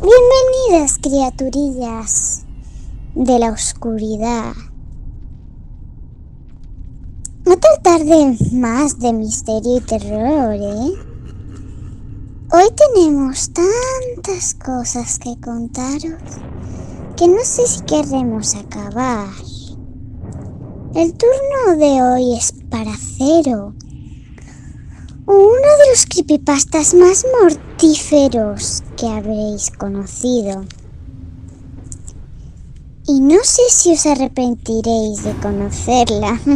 [0.00, 2.44] Bienvenidas, criaturillas
[3.16, 4.52] de la oscuridad.
[7.44, 10.92] Otra tarde más de misterio y terror, ¿eh?
[12.52, 16.22] Hoy tenemos tantas cosas que contaros
[17.16, 19.26] que no sé si querremos acabar.
[20.94, 23.74] El turno de hoy es para Cero,
[25.30, 30.64] uno de los creepypastas más mortíferos que habréis conocido.
[33.06, 36.40] Y no sé si os arrepentiréis de conocerla.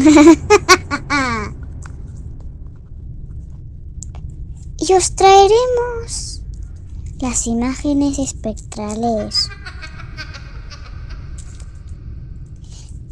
[4.78, 6.40] y os traeremos
[7.20, 9.50] las imágenes espectrales.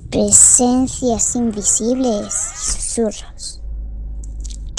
[0.08, 3.59] Presencias invisibles y susurros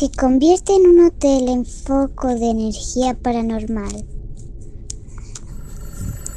[0.01, 4.03] que convierten un hotel en foco de energía paranormal.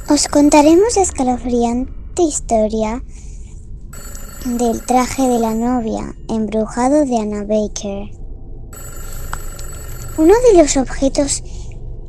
[0.07, 3.03] Os contaremos la escalofriante historia
[4.45, 8.11] del traje de la novia embrujado de Anna Baker.
[10.19, 11.41] Uno de los objetos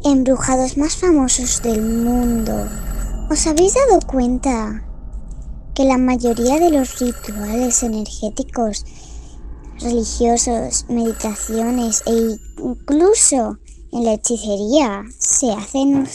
[0.05, 2.69] embrujados más famosos del mundo.
[3.31, 4.86] ¿Os habéis dado cuenta
[5.75, 8.84] que la mayoría de los rituales energéticos,
[9.80, 13.58] religiosos, meditaciones e incluso
[13.92, 16.06] en la hechicería se, hacen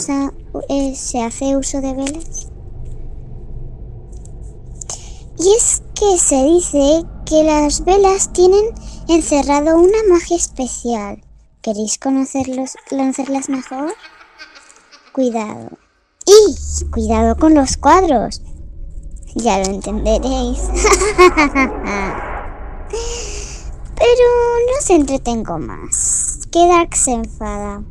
[0.69, 2.47] eh, se hace uso de velas?
[5.37, 8.65] Y es que se dice que las velas tienen
[9.07, 11.23] encerrado una magia especial.
[11.61, 13.93] ¿Queréis conocerlos, conocerlas mejor?
[15.13, 15.69] Cuidado.
[16.25, 18.41] Y cuidado con los cuadros.
[19.35, 20.59] Ya lo entenderéis.
[24.02, 24.30] Pero
[24.66, 26.39] no se entretengo más.
[26.52, 27.83] Que Dark se enfada.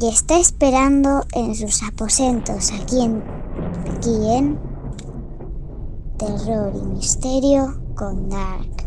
[0.00, 3.20] Y está esperando en sus aposentos aquí en,
[3.96, 4.56] aquí en
[6.18, 8.86] Terror y Misterio con Dark.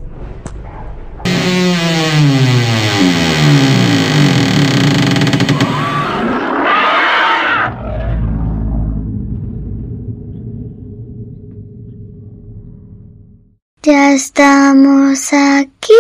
[14.14, 15.94] Estamos aquí.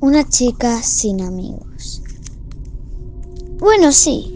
[0.00, 2.00] Una chica sin amigos.
[3.58, 4.32] Bueno, sí.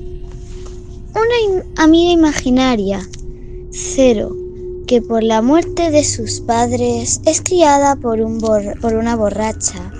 [1.14, 3.00] Una amiga imaginaria.
[3.70, 4.45] Cero
[4.86, 9.92] que por la muerte de sus padres es criada por, un por una borracha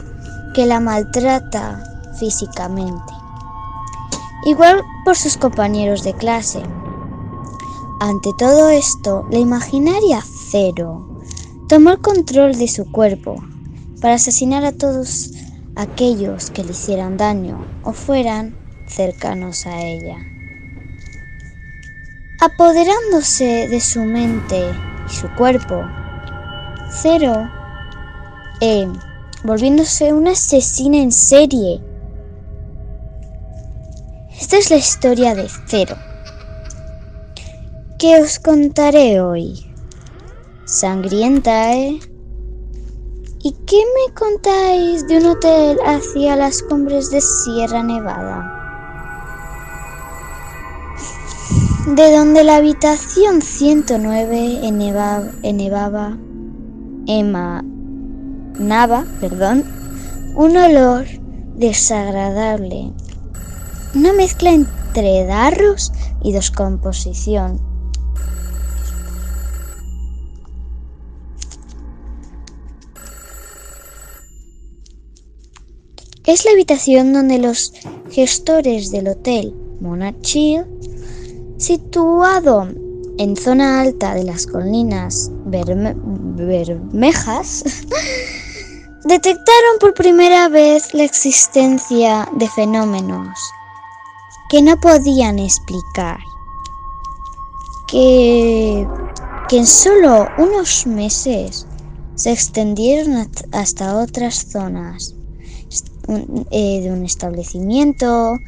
[0.55, 1.83] que la maltrata
[2.19, 3.13] físicamente,
[4.45, 6.63] igual por sus compañeros de clase.
[8.01, 11.21] Ante todo esto, la imaginaria Cero
[11.69, 13.43] tomó el control de su cuerpo
[14.01, 15.33] para asesinar a todos
[15.75, 20.36] aquellos que le hicieran daño o fueran cercanos a ella
[22.47, 24.73] apoderándose de su mente
[25.07, 25.85] y su cuerpo.
[26.89, 27.51] Cero,
[28.61, 28.89] eh,
[29.43, 31.83] volviéndose una asesina en serie.
[34.41, 35.97] Esta es la historia de Cero,
[37.99, 39.67] que os contaré hoy.
[40.67, 41.99] Sangrienta, ¿eh?
[43.43, 48.56] ¿Y qué me contáis de un hotel hacia las cumbres de Sierra Nevada?
[51.87, 56.19] De donde la habitación 109 enevaba,
[57.07, 59.65] emanaba, perdón,
[60.35, 61.07] un olor
[61.55, 62.91] desagradable,
[63.95, 65.93] una mezcla entre darros
[66.25, 67.61] y descomposición.
[76.25, 77.73] Es la habitación donde los
[78.11, 80.65] gestores del hotel Monachil
[81.59, 82.69] Situado
[83.17, 85.31] en zona alta de las colinas
[86.37, 87.65] Bermejas,
[89.05, 93.39] detectaron por primera vez la existencia de fenómenos
[94.51, 96.19] que no podían explicar,
[97.89, 98.87] que,
[99.49, 101.67] que en solo unos meses
[102.17, 105.15] se extendieron hasta otras zonas
[106.51, 108.39] eh, de un establecimiento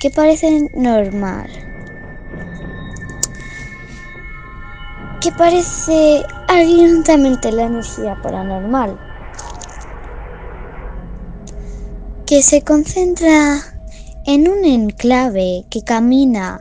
[0.00, 1.71] que parecen normal
[5.22, 8.98] que parece alientamente la energía paranormal,
[12.26, 13.60] que se concentra
[14.26, 16.60] en un enclave que camina,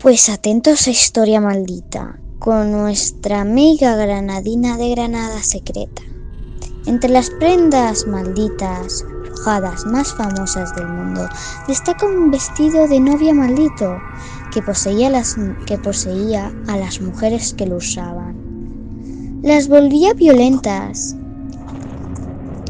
[0.00, 6.02] pues atentos a historia maldita, con nuestra amiga granadina de Granada secreta.
[6.86, 11.28] Entre las prendas malditas, rojadas más famosas del mundo,
[11.68, 13.96] destaca un vestido de novia maldito
[14.52, 15.36] que poseía, las,
[15.66, 18.36] que poseía a las mujeres que lo usaban.
[19.42, 21.14] Las volvía violentas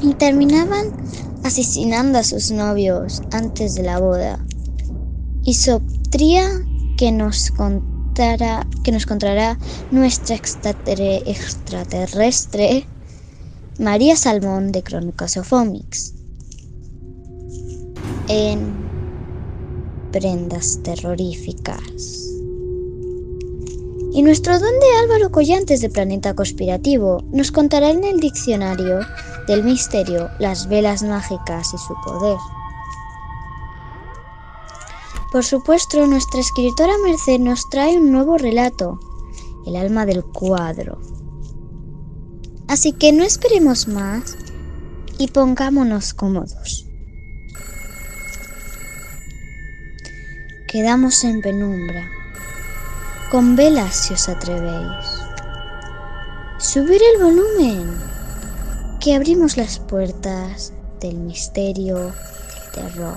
[0.03, 0.89] y terminaban
[1.45, 4.45] asesinando a sus novios antes de la boda.
[5.45, 6.45] Isoptría
[6.97, 9.59] que nos contará, que nos contará
[9.91, 12.87] nuestra extraterrestre
[13.79, 16.15] María Salmón de Crónicas of Omics
[18.29, 18.88] en
[20.13, 22.33] Prendas Terroríficas.
[24.13, 29.01] Y nuestro don de Álvaro Collantes de Planeta Conspirativo nos contará en el diccionario
[29.47, 32.39] del misterio las velas mágicas y su poder.
[35.31, 38.99] Por supuesto, nuestra escritora Merced nos trae un nuevo relato,
[39.67, 40.99] El alma del cuadro.
[42.67, 44.37] Así que no esperemos más
[45.19, 46.88] y pongámonos cómodos.
[50.69, 52.11] Quedamos en penumbra,
[53.31, 55.07] con velas si os atrevéis.
[56.59, 57.99] Subir el volumen
[59.01, 62.13] que abrimos las puertas del misterio, del
[62.75, 63.17] terror.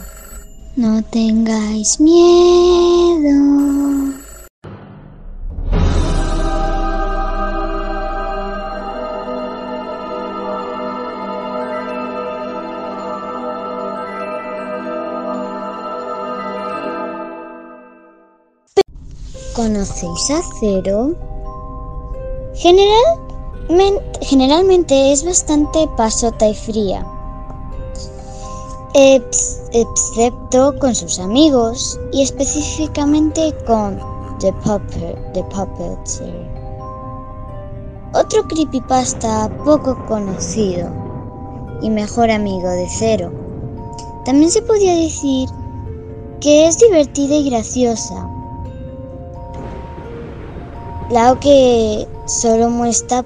[0.77, 3.33] No tengáis miedo.
[19.55, 21.13] ¿Conocéis a Cero?
[22.55, 23.19] General
[24.21, 27.05] generalmente es bastante pasota y fría,
[28.93, 33.99] excepto con sus amigos y específicamente con
[34.39, 36.49] The, Puppet, The Puppeteer.
[38.13, 40.89] Otro creepypasta poco conocido
[41.81, 43.31] y mejor amigo de Cero.
[44.23, 45.49] También se podía decir
[46.39, 48.29] que es divertida y graciosa.
[51.11, 53.25] Claro que solo muestra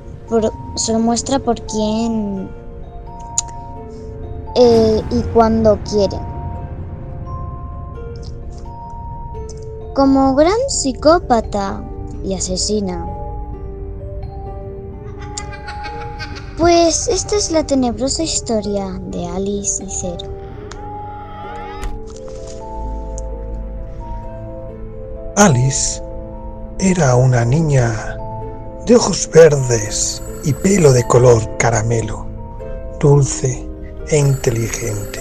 [0.73, 2.49] solo muestra por quién
[4.55, 6.17] eh, y cuando quiere.
[9.93, 11.83] Como gran psicópata
[12.23, 13.05] y asesina.
[16.57, 20.27] Pues esta es la tenebrosa historia de Alice y Cero.
[25.37, 26.04] Alice
[26.85, 28.15] era una niña
[28.85, 32.27] de ojos verdes y pelo de color caramelo,
[32.99, 33.67] dulce
[34.09, 35.19] e inteligente,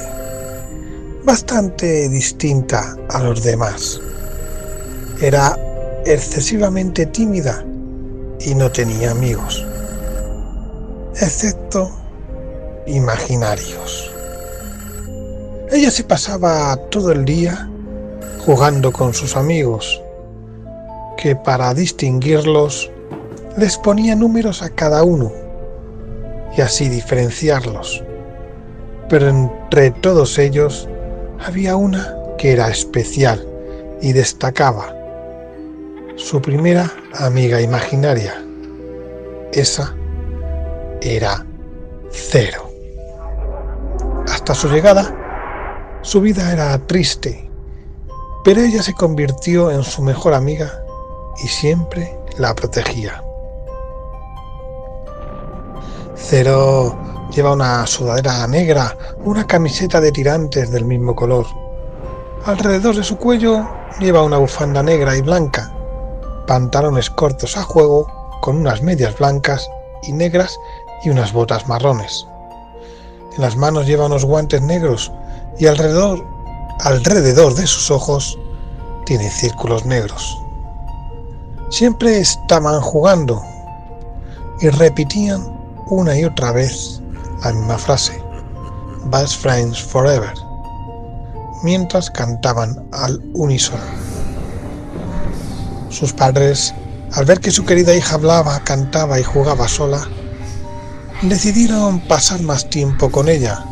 [1.25, 3.99] bastante distinta a los demás.
[5.23, 5.59] Era
[6.05, 7.65] excesivamente tímida
[8.41, 9.65] y no tenía amigos,
[11.19, 11.91] excepto
[12.87, 14.13] imaginarios.
[15.73, 17.71] Ella se pasaba todo el día
[18.45, 20.04] jugando con sus amigos,
[21.25, 22.93] que para distinguirlos
[23.57, 25.33] les ponía números a cada uno
[26.55, 28.05] y así diferenciarlos.
[29.09, 30.87] Pero entre todos ellos
[31.43, 33.43] había una que era especial
[34.03, 34.95] y destacaba.
[36.17, 38.35] Su primera amiga imaginaria.
[39.55, 39.95] Esa
[41.01, 41.47] era
[42.11, 42.69] cero.
[44.29, 47.51] Hasta su llegada, su vida era triste,
[48.45, 50.84] pero ella se convirtió en su mejor amiga
[51.43, 53.23] y siempre la protegía.
[56.17, 56.97] Cero
[57.35, 61.47] lleva una sudadera negra, una camiseta de tirantes del mismo color.
[62.47, 63.67] Alrededor de su cuello
[63.99, 65.73] lleva una bufanda negra y blanca,
[66.47, 68.07] pantalones cortos a juego
[68.41, 69.69] con unas medias blancas
[70.03, 70.59] y negras
[71.05, 72.27] y unas botas marrones.
[73.37, 75.11] En las manos lleva unos guantes negros
[75.59, 76.25] y alrededor,
[76.81, 78.39] alrededor de sus ojos
[79.07, 80.44] tiene círculos negros.
[81.75, 83.43] Siempre estaban jugando
[84.61, 85.45] y repetían
[85.89, 87.03] una y otra vez
[87.43, 88.23] la misma frase,
[89.07, 90.33] Best Friends Forever,
[91.65, 93.83] mientras cantaban al unísono.
[95.89, 96.73] Sus padres,
[97.15, 100.07] al ver que su querida hija hablaba, cantaba y jugaba sola,
[101.23, 103.65] decidieron pasar más tiempo con ella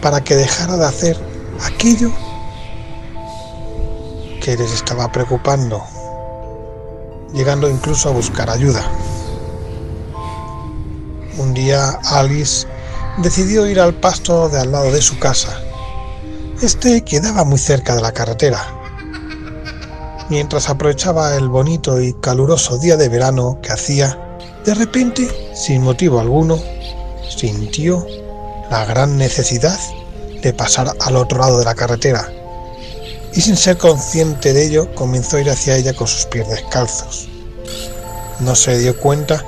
[0.00, 1.18] para que dejara de hacer
[1.66, 2.10] aquello
[4.42, 5.84] que les estaba preocupando,
[7.32, 8.84] llegando incluso a buscar ayuda.
[11.38, 12.66] Un día Alice
[13.18, 15.60] decidió ir al pasto de al lado de su casa
[16.62, 18.60] Este quedaba muy cerca de la carretera.
[20.30, 24.18] Mientras aprovechaba el bonito y caluroso día de verano que hacía,
[24.64, 26.58] de repente, sin motivo alguno,
[27.34, 28.06] sintió
[28.70, 29.78] la gran necesidad
[30.42, 32.28] de pasar al otro lado de la carretera
[33.38, 37.28] y sin ser consciente de ello comenzó a ir hacia ella con sus pies descalzos.
[38.40, 39.44] No se dio cuenta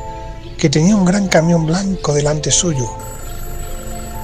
[0.57, 2.89] que tenía un gran camión blanco delante suyo.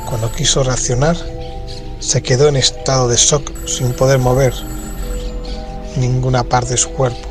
[0.09, 1.17] Cuando quiso reaccionar,
[1.99, 4.55] se quedó en estado de shock sin poder mover
[5.97, 7.29] ninguna parte de su cuerpo.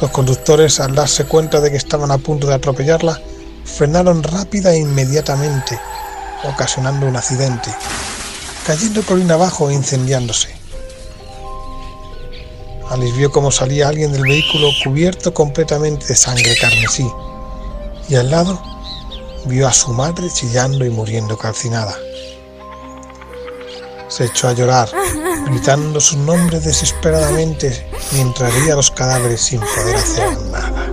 [0.00, 3.20] Los conductores, al darse cuenta de que estaban a punto de atropellarla,
[3.64, 5.80] frenaron rápida e inmediatamente,
[6.44, 7.74] ocasionando un accidente,
[8.64, 10.53] cayendo colina abajo e incendiándose.
[12.90, 17.10] Alice vio cómo salía alguien del vehículo cubierto completamente de sangre carmesí
[18.08, 18.60] y al lado
[19.46, 21.96] vio a su madre chillando y muriendo calcinada.
[24.08, 24.90] Se echó a llorar,
[25.46, 30.90] gritando sus nombres desesperadamente mientras veía los cadáveres sin poder hacer nada.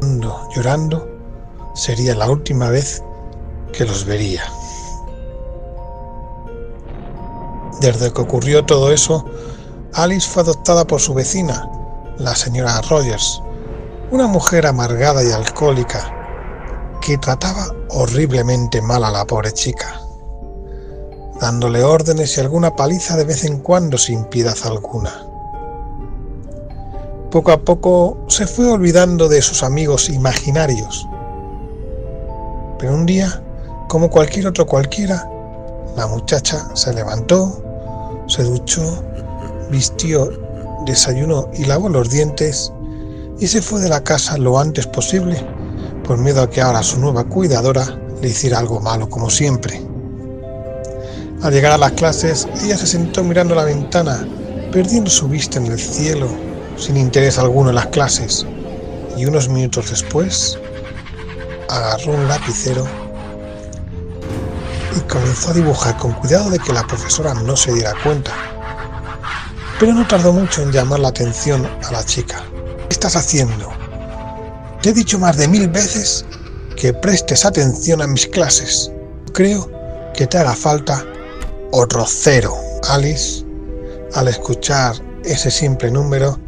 [0.00, 1.08] Llorando, llorando,
[1.74, 3.02] sería la última vez
[3.72, 4.44] que los vería.
[7.80, 9.24] Desde que ocurrió todo eso,
[9.94, 11.70] Alice fue adoptada por su vecina,
[12.18, 13.40] la señora Rogers,
[14.10, 16.14] una mujer amargada y alcohólica
[17.00, 20.00] que trataba horriblemente mal a la pobre chica,
[21.40, 25.24] dándole órdenes y alguna paliza de vez en cuando sin piedad alguna.
[27.30, 31.06] Poco a poco se fue olvidando de sus amigos imaginarios,
[32.78, 33.42] pero un día,
[33.88, 35.30] como cualquier otro cualquiera,
[35.96, 37.62] la muchacha se levantó,
[38.28, 39.02] se duchó,
[39.70, 40.30] vistió,
[40.86, 42.72] desayunó y lavó los dientes
[43.40, 45.44] y se fue de la casa lo antes posible
[46.04, 49.82] por miedo a que ahora su nueva cuidadora le hiciera algo malo como siempre.
[51.42, 54.26] Al llegar a las clases, ella se sentó mirando la ventana,
[54.72, 56.28] perdiendo su vista en el cielo,
[56.76, 58.44] sin interés alguno en las clases,
[59.16, 60.58] y unos minutos después
[61.68, 62.86] agarró un lapicero
[65.02, 68.32] comenzó a dibujar con cuidado de que la profesora no se diera cuenta.
[69.78, 72.42] Pero no tardó mucho en llamar la atención a la chica.
[72.88, 73.70] ¿Qué estás haciendo?
[74.82, 76.24] Te he dicho más de mil veces
[76.76, 78.90] que prestes atención a mis clases.
[79.32, 79.70] Creo
[80.14, 81.04] que te haga falta
[81.72, 82.56] otro cero.
[82.88, 83.44] Alice,
[84.14, 86.38] al escuchar ese simple número,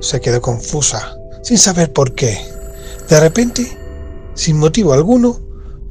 [0.00, 2.38] se quedó confusa, sin saber por qué.
[3.08, 3.78] De repente,
[4.34, 5.43] sin motivo alguno,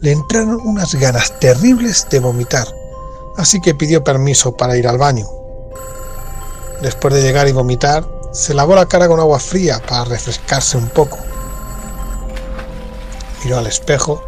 [0.04, 2.68] le entraron unas ganas terribles de vomitar,
[3.38, 5.26] así que pidió permiso para ir al baño.
[6.82, 10.90] Después de llegar y vomitar, se lavó la cara con agua fría para refrescarse un
[10.90, 11.20] poco.
[13.46, 14.22] Miró al espejo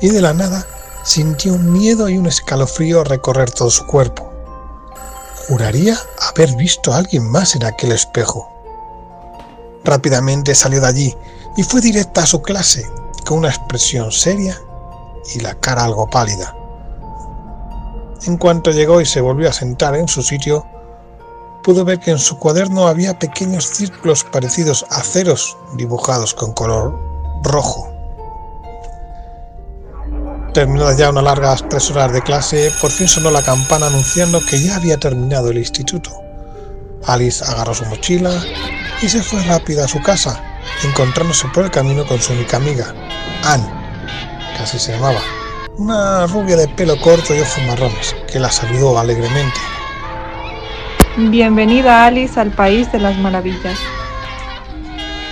[0.00, 0.66] y de la nada
[1.04, 4.32] sintió un miedo y un escalofrío recorrer todo su cuerpo.
[5.46, 5.96] Juraría
[6.28, 8.48] haber visto a alguien más en aquel espejo.
[9.84, 11.16] Rápidamente salió de allí
[11.56, 12.84] y fue directa a su clase,
[13.24, 14.60] con una expresión seria
[15.34, 16.54] y la cara algo pálida.
[18.26, 20.64] En cuanto llegó y se volvió a sentar en su sitio,
[21.62, 26.98] pudo ver que en su cuaderno había pequeños círculos parecidos a ceros dibujados con color
[27.42, 27.88] rojo.
[30.54, 34.60] Terminadas ya unas largas tres horas de clase, por fin sonó la campana anunciando que
[34.60, 36.10] ya había terminado el instituto.
[37.06, 38.30] Alice agarró su mochila
[39.00, 40.40] y se fue rápida a su casa,
[40.84, 42.94] encontrándose por el camino con su única amiga,
[43.44, 43.81] Anne,
[44.60, 45.20] así se llamaba,
[45.78, 49.58] una rubia de pelo corto y ojos marrones, que la saludó alegremente.
[51.16, 53.78] Bienvenida Alice al país de las maravillas.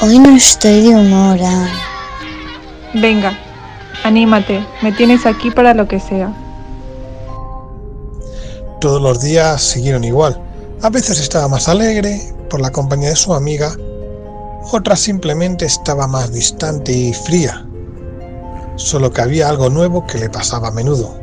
[0.00, 1.38] Hoy no estoy de humor.
[2.94, 3.38] Venga,
[4.04, 6.32] anímate, me tienes aquí para lo que sea.
[8.80, 10.40] Todos los días siguieron igual.
[10.82, 13.72] A veces estaba más alegre por la compañía de su amiga,
[14.72, 17.66] otras simplemente estaba más distante y fría
[18.80, 21.14] solo que había algo nuevo que le pasaba a menudo.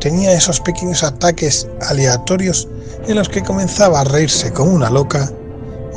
[0.00, 2.68] Tenía esos pequeños ataques aleatorios
[3.06, 5.30] en los que comenzaba a reírse como una loca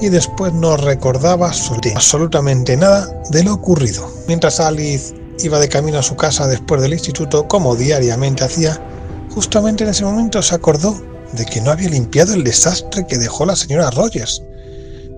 [0.02, 4.10] y después no recordaba absolutamente nada de lo ocurrido.
[4.28, 8.82] Mientras Alice iba de camino a su casa después del instituto, como diariamente hacía,
[9.30, 11.00] justamente en ese momento se acordó
[11.34, 14.42] de que no había limpiado el desastre que dejó la señora Rogers,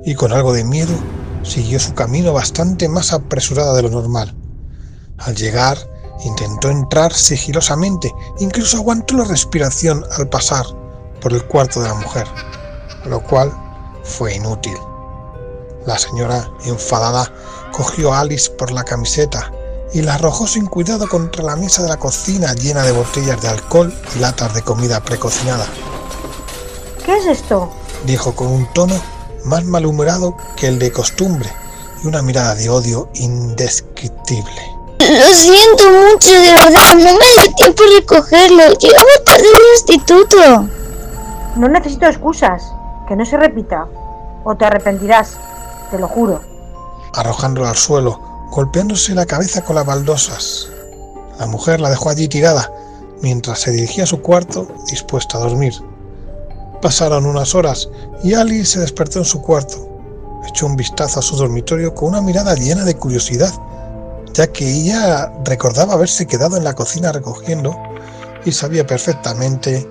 [0.06, 0.94] y con algo de miedo
[1.44, 4.36] siguió su camino bastante más apresurada de lo normal.
[5.20, 5.78] Al llegar,
[6.26, 10.66] intentó entrar sigilosamente, incluso aguantó la respiración al pasar
[11.22, 12.28] por el cuarto de la mujer,
[13.06, 13.52] lo cual
[14.04, 14.78] fue inútil.
[15.86, 17.32] La señora, enfadada,
[17.72, 19.52] cogió a Alice por la camiseta
[19.94, 23.48] y la arrojó sin cuidado contra la mesa de la cocina llena de botellas de
[23.48, 25.68] alcohol y latas de comida precocinada.
[27.06, 27.70] ¿Qué es esto?
[28.06, 28.96] dijo con un tono
[29.46, 31.50] más malhumorado que el de costumbre
[32.04, 34.73] y una mirada de odio indescriptible.
[35.14, 38.64] Lo siento mucho, de verdad, no me dio tiempo de recogerlo.
[38.80, 40.68] Llegamos tarde del instituto.
[41.56, 42.64] No necesito excusas.
[43.08, 43.88] Que no se repita.
[44.44, 45.38] O te arrepentirás.
[45.92, 46.42] Te lo juro.
[47.14, 50.68] Arrojándolo al suelo, golpeándose la cabeza con las baldosas.
[51.38, 52.72] La mujer la dejó allí tirada
[53.22, 55.74] mientras se dirigía a su cuarto dispuesta a dormir.
[56.82, 57.88] Pasaron unas horas
[58.24, 59.90] y Alice se despertó en su cuarto.
[60.48, 63.54] Echó un vistazo a su dormitorio con una mirada llena de curiosidad,
[64.34, 67.76] ya que ella recordaba haberse quedado en la cocina recogiendo
[68.46, 69.88] y sabía perfectamente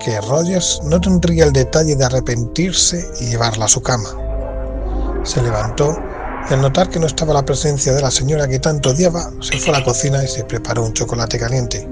[0.00, 4.10] que Rogers no tendría el detalle de arrepentirse y llevarla a su cama.
[5.22, 5.96] Se levantó
[6.48, 9.58] y al notar que no estaba la presencia de la señora que tanto odiaba, se
[9.58, 11.88] fue a la cocina y se preparó un chocolate caliente.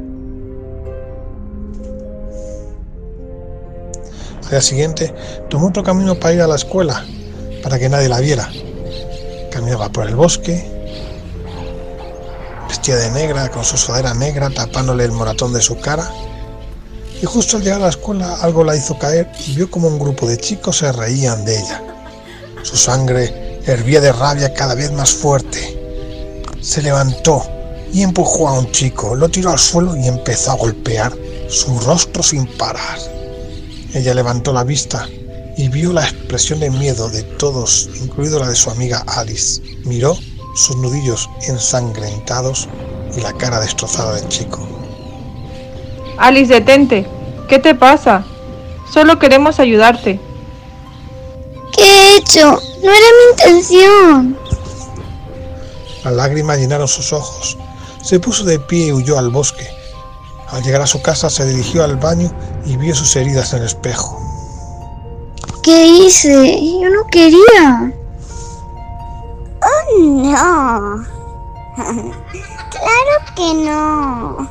[4.45, 5.15] Al día siguiente
[5.49, 7.05] tomó otro camino para ir a la escuela,
[7.63, 8.49] para que nadie la viera.
[9.51, 10.65] Caminaba por el bosque,
[12.75, 16.11] vestía de negra, con su sudadera negra tapándole el moratón de su cara.
[17.23, 19.97] Y justo al llegar a la escuela algo la hizo caer y vio como un
[19.97, 21.81] grupo de chicos se reían de ella.
[22.65, 26.43] Su sangre hervía de rabia cada vez más fuerte.
[26.61, 27.45] Se levantó
[27.93, 31.13] y empujó a un chico, lo tiró al suelo y empezó a golpear
[31.49, 32.99] su rostro sin parar.
[33.93, 35.09] Ella levantó la vista
[35.57, 39.63] y vio la expresión de miedo de todos, incluido la de su amiga Alice.
[39.85, 40.19] Miró
[40.55, 42.69] sus nudillos ensangrentados
[43.17, 44.67] y la cara destrozada del chico.
[46.19, 47.07] Alice, detente.
[47.49, 48.25] ¿Qué te pasa?
[48.93, 50.21] Solo queremos ayudarte.
[51.77, 52.61] ¿Qué he hecho?
[52.83, 54.39] No era mi intención.
[56.05, 57.59] Las lágrimas llenaron sus ojos.
[58.03, 59.67] Se puso de pie y huyó al bosque.
[60.51, 62.31] Al llegar a su casa se dirigió al baño
[62.67, 64.21] y vio sus heridas en el espejo.
[65.63, 66.61] ¿Qué hice?
[66.81, 67.93] Yo no quería.
[70.05, 71.03] No.
[71.77, 74.49] claro que no.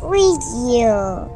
[0.00, 0.32] Fui
[0.80, 1.28] yo.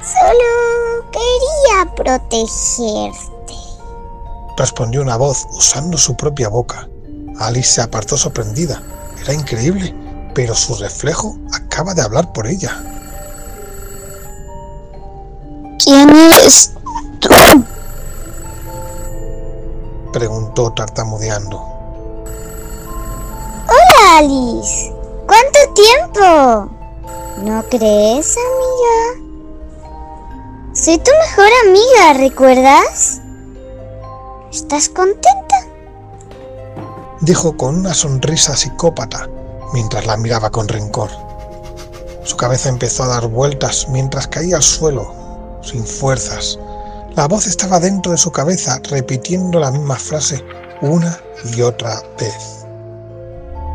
[0.00, 3.54] Solo quería protegerte.
[4.56, 6.88] Respondió una voz usando su propia boca.
[7.40, 8.80] Alice se apartó sorprendida.
[9.22, 9.92] Era increíble,
[10.34, 12.80] pero su reflejo acaba de hablar por ella.
[15.84, 16.72] ¿Quién eres
[17.20, 17.64] tú?
[20.12, 21.58] Preguntó tartamudeando.
[23.66, 24.94] Hola, Alice.
[25.26, 26.70] ¿Cuánto tiempo?
[27.42, 29.28] ¿No crees, amiga?
[30.72, 33.20] Soy tu mejor amiga, ¿recuerdas?
[34.50, 35.56] ¿Estás contenta?
[37.20, 39.28] Dijo con una sonrisa psicópata
[39.72, 41.10] mientras la miraba con rencor.
[42.24, 45.12] Su cabeza empezó a dar vueltas mientras caía al suelo,
[45.62, 46.58] sin fuerzas.
[47.18, 50.40] La voz estaba dentro de su cabeza repitiendo la misma frase
[50.80, 51.18] una
[51.52, 52.64] y otra vez.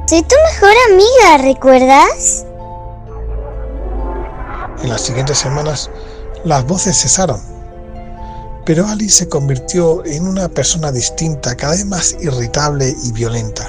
[0.07, 2.45] Soy tu mejor amiga, ¿recuerdas?
[4.81, 5.91] En las siguientes semanas
[6.45, 7.41] las voces cesaron,
[8.65, 13.67] pero Alice se convirtió en una persona distinta, cada vez más irritable y violenta.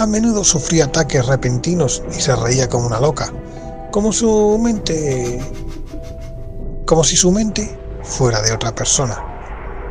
[0.00, 3.32] A menudo sufría ataques repentinos y se reía como una loca,
[3.92, 5.40] como su mente
[6.86, 7.75] como si su mente
[8.06, 9.22] fuera de otra persona.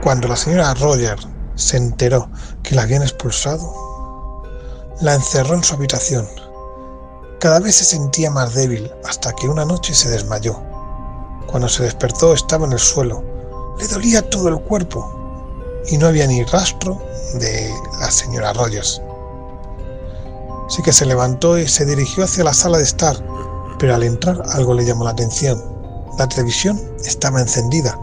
[0.02, 1.18] Cuando la señora Roger
[1.56, 2.30] se enteró
[2.64, 3.74] que la habían expulsado,
[5.02, 6.28] la encerró en su habitación.
[7.40, 10.60] Cada vez se sentía más débil hasta que una noche se desmayó.
[11.48, 13.24] Cuando se despertó estaba en el suelo.
[13.78, 15.12] Le dolía todo el cuerpo
[15.88, 17.00] y no había ni rastro
[17.36, 19.02] de la señora Rogers.
[20.68, 23.16] Así que se levantó y se dirigió hacia la sala de estar,
[23.78, 25.64] pero al entrar algo le llamó la atención.
[26.18, 28.00] La televisión estaba encendida,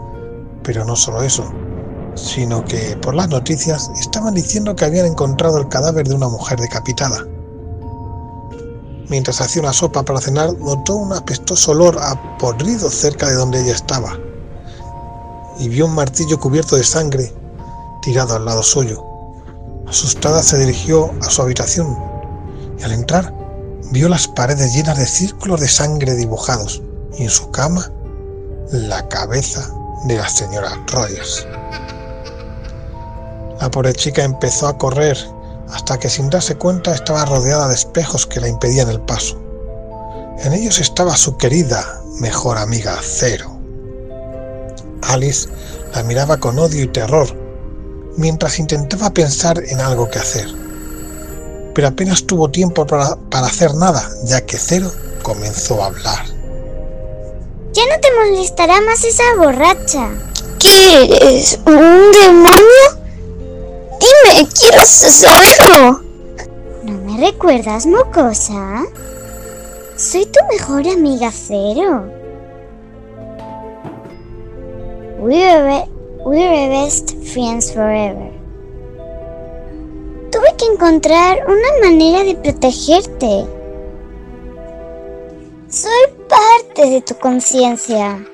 [0.63, 1.51] pero no solo eso,
[2.15, 6.59] sino que por las noticias estaban diciendo que habían encontrado el cadáver de una mujer
[6.59, 7.25] decapitada.
[9.09, 13.61] Mientras hacía una sopa para cenar, notó un apestoso olor a podrido cerca de donde
[13.61, 14.17] ella estaba
[15.59, 17.33] y vio un martillo cubierto de sangre
[18.01, 19.03] tirado al lado suyo.
[19.87, 21.97] Asustada se dirigió a su habitación
[22.79, 23.33] y al entrar
[23.91, 26.81] vio las paredes llenas de círculos de sangre dibujados
[27.17, 27.91] y en su cama
[28.71, 29.69] la cabeza
[30.05, 31.47] de la señora Rogers.
[33.59, 35.17] La pobre chica empezó a correr
[35.71, 39.41] hasta que sin darse cuenta estaba rodeada de espejos que la impedían el paso.
[40.39, 43.57] En ellos estaba su querida mejor amiga Cero.
[45.03, 45.49] Alice
[45.93, 47.27] la miraba con odio y terror
[48.17, 50.47] mientras intentaba pensar en algo que hacer.
[51.73, 54.91] pero apenas tuvo tiempo para, para hacer nada, ya que Cero
[55.23, 56.32] comenzó a hablar.
[57.73, 60.09] Ya no te molestará más esa borracha.
[60.59, 61.59] ¿Qué eres?
[61.65, 63.03] ¿Un demonio?
[63.99, 66.01] Dime, quiero saberlo.
[66.83, 68.83] ¿No me recuerdas, mocosa?
[69.95, 72.03] Soy tu mejor amiga Cero.
[75.19, 75.85] We're,
[76.25, 78.31] we're best friends forever.
[80.31, 83.47] Tuve que encontrar una manera de protegerte.
[85.69, 86.12] Soy
[86.43, 88.25] parte de tu conciencia.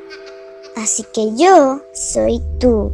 [0.75, 2.91] Así que yo soy tú.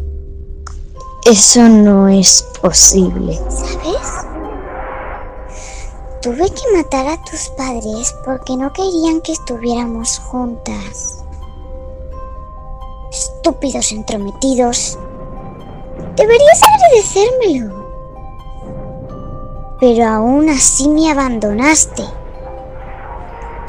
[1.25, 3.39] Eso no es posible.
[3.49, 4.25] ¿Sabes?
[6.21, 11.23] Tuve que matar a tus padres porque no querían que estuviéramos juntas.
[13.12, 14.97] Estúpidos entrometidos.
[16.15, 17.86] Deberías agradecérmelo.
[19.80, 22.04] Pero aún así me abandonaste.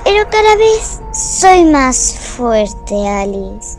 [0.06, 3.76] Pero cada vez soy más fuerte, Alice.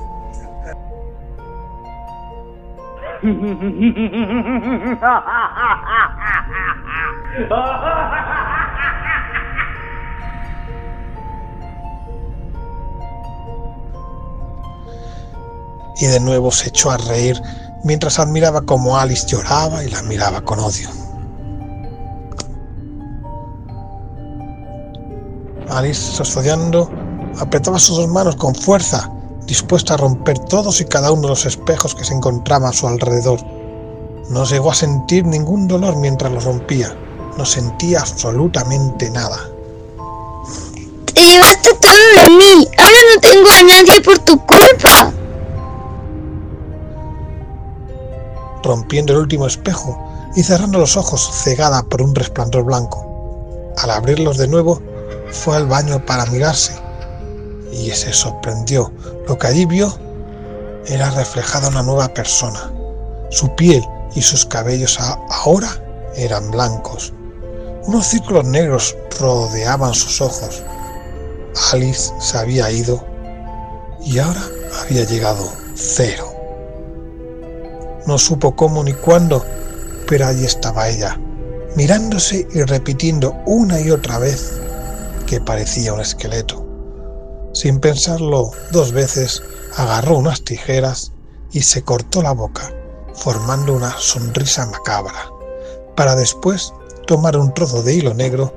[15.96, 17.42] Y de nuevo se echó a reír
[17.86, 21.07] mientras admiraba cómo Alice lloraba y la miraba con odio.
[25.70, 26.90] Alice, sosfollando,
[27.40, 29.12] apretaba sus dos manos con fuerza,
[29.46, 32.88] dispuesta a romper todos y cada uno de los espejos que se encontraban a su
[32.88, 33.40] alrededor.
[34.30, 36.96] No llegó a sentir ningún dolor mientras los rompía.
[37.38, 39.40] No sentía absolutamente nada.
[41.14, 42.68] Te llevaste todo de mí.
[42.78, 45.14] Ahora no tengo a nadie por tu culpa.
[48.64, 49.98] Rompiendo el último espejo
[50.36, 53.06] y cerrando los ojos cegada por un resplandor blanco.
[53.78, 54.82] Al abrirlos de nuevo,
[55.32, 56.74] fue al baño para mirarse
[57.72, 58.92] y se sorprendió.
[59.28, 59.94] Lo que allí vio
[60.86, 62.72] era reflejada una nueva persona.
[63.30, 63.84] Su piel
[64.16, 65.70] y sus cabellos ahora
[66.16, 67.14] eran blancos.
[67.86, 70.64] Unos círculos negros rodeaban sus ojos.
[71.72, 73.04] Alice se había ido
[74.04, 74.44] y ahora
[74.82, 76.34] había llegado cero.
[78.06, 79.44] No supo cómo ni cuándo,
[80.08, 81.20] pero allí estaba ella,
[81.76, 84.62] mirándose y repitiendo una y otra vez
[85.28, 86.66] que parecía un esqueleto.
[87.54, 89.44] Sin pensarlo dos veces,
[89.76, 91.12] agarró unas tijeras
[91.52, 92.74] y se cortó la boca,
[93.14, 95.30] formando una sonrisa macabra,
[95.96, 96.74] para después
[97.06, 98.54] tomar un trozo de hilo negro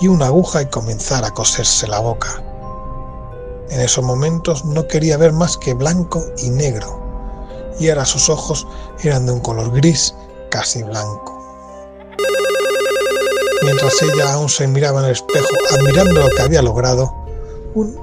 [0.00, 2.42] y una aguja y comenzar a coserse la boca.
[3.70, 7.00] En esos momentos no quería ver más que blanco y negro,
[7.78, 8.66] y ahora sus ojos
[9.02, 10.14] eran de un color gris
[10.50, 11.40] casi blanco.
[13.62, 17.14] Mientras ella aún se miraba en el espejo, admirando lo que había logrado,
[17.74, 17.94] un...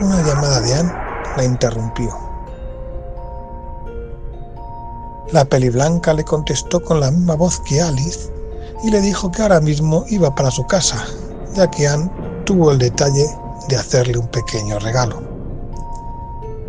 [0.00, 0.92] una llamada de Anne
[1.36, 2.16] la interrumpió.
[5.30, 8.30] La peli blanca le contestó con la misma voz que Alice
[8.82, 11.06] y le dijo que ahora mismo iba para su casa,
[11.54, 12.10] ya que Anne
[12.44, 13.26] tuvo el detalle
[13.68, 15.22] de hacerle un pequeño regalo.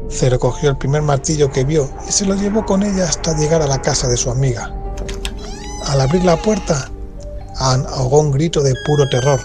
[0.09, 3.63] Cero cogió el primer martillo que vio y se lo llevó con ella hasta llegar
[3.63, 4.71] a la casa de su amiga.
[5.87, 6.89] Al abrir la puerta,
[7.59, 9.39] Anne ahogó un grito de puro terror.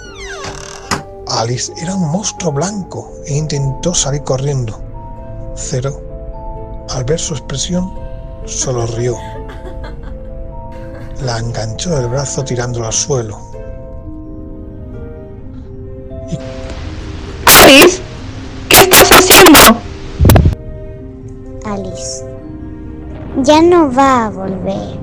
[1.28, 4.80] Alice era un monstruo blanco e intentó salir corriendo.
[5.54, 6.00] Cero,
[6.90, 7.92] al ver su expresión,
[8.46, 9.16] solo rió.
[11.22, 13.38] La enganchó del brazo tirándolo al suelo.
[17.44, 18.00] Alice,
[18.68, 19.58] ¿qué estás haciendo?
[21.64, 22.24] Alice.
[23.42, 24.97] Ya no va a volver.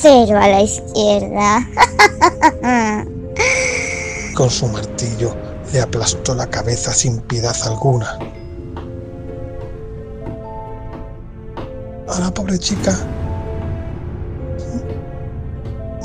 [0.00, 1.68] Cero a la izquierda.
[4.34, 5.36] Con su martillo
[5.72, 8.18] le aplastó la cabeza sin piedad alguna.
[12.08, 12.96] A la pobre chica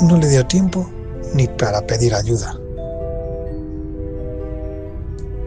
[0.02, 0.88] no le dio tiempo
[1.34, 2.58] ni para pedir ayuda.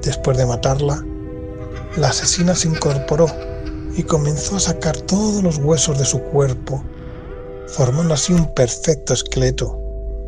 [0.01, 1.05] Después de matarla,
[1.97, 3.27] la asesina se incorporó
[3.95, 6.83] y comenzó a sacar todos los huesos de su cuerpo,
[7.71, 9.77] formando así un perfecto esqueleto,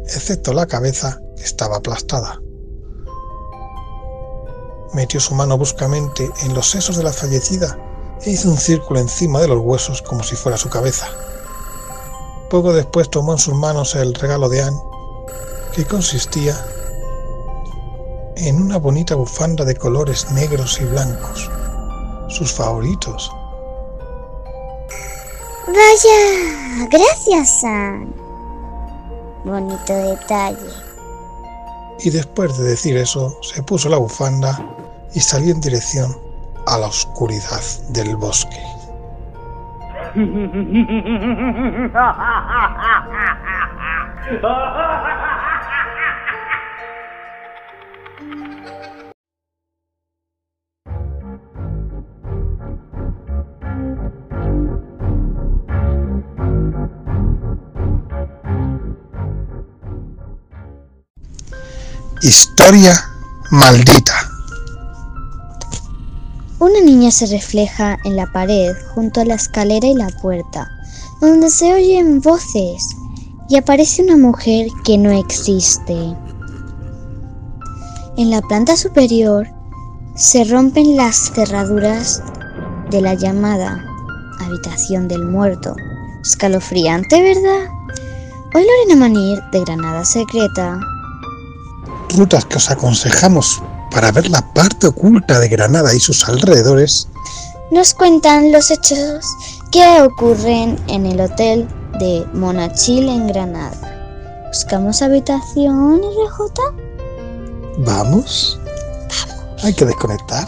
[0.05, 2.41] excepto la cabeza que estaba aplastada.
[4.93, 7.77] Metió su mano bruscamente en los sesos de la fallecida
[8.21, 11.07] e hizo un círculo encima de los huesos como si fuera su cabeza.
[12.49, 14.81] Poco después tomó en sus manos el regalo de Anne,
[15.73, 16.65] que consistía
[18.35, 21.49] en una bonita bufanda de colores negros y blancos,
[22.27, 23.31] sus favoritos.
[25.67, 28.13] Vaya, gracias, San.
[29.45, 30.57] Bonito detalle.
[31.99, 34.59] Y después de decir eso, se puso la bufanda
[35.13, 36.17] y salió en dirección
[36.67, 38.57] a la oscuridad del bosque.
[62.23, 62.93] Historia
[63.49, 64.13] maldita.
[66.59, 70.69] Una niña se refleja en la pared junto a la escalera y la puerta,
[71.19, 72.89] donde se oyen voces
[73.49, 76.15] y aparece una mujer que no existe.
[78.17, 79.47] En la planta superior
[80.15, 82.21] se rompen las cerraduras
[82.91, 83.83] de la llamada
[84.39, 85.75] habitación del muerto.
[86.21, 87.67] Escalofriante, ¿verdad?
[88.53, 90.79] Hoy Lorena Manir, de Granada Secreta,
[92.15, 97.07] Rutas que os aconsejamos para ver la parte oculta de Granada y sus alrededores,
[97.71, 99.25] nos cuentan los hechos
[99.71, 101.67] que ocurren en el hotel
[101.99, 104.47] de Monachil en Granada.
[104.49, 106.91] ¿Buscamos habitación, RJ?
[107.79, 108.59] ¿vamos?
[109.63, 110.47] Hay que desconectar.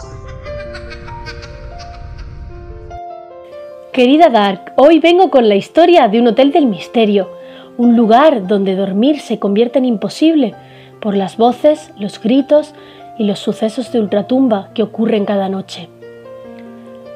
[3.91, 7.30] Querida Dark, hoy vengo con la historia de un hotel del misterio,
[7.78, 10.56] un lugar donde dormir se convierte en imposible
[11.04, 12.74] por las voces, los gritos
[13.20, 15.89] y los sucesos de ultratumba que ocurren cada noche.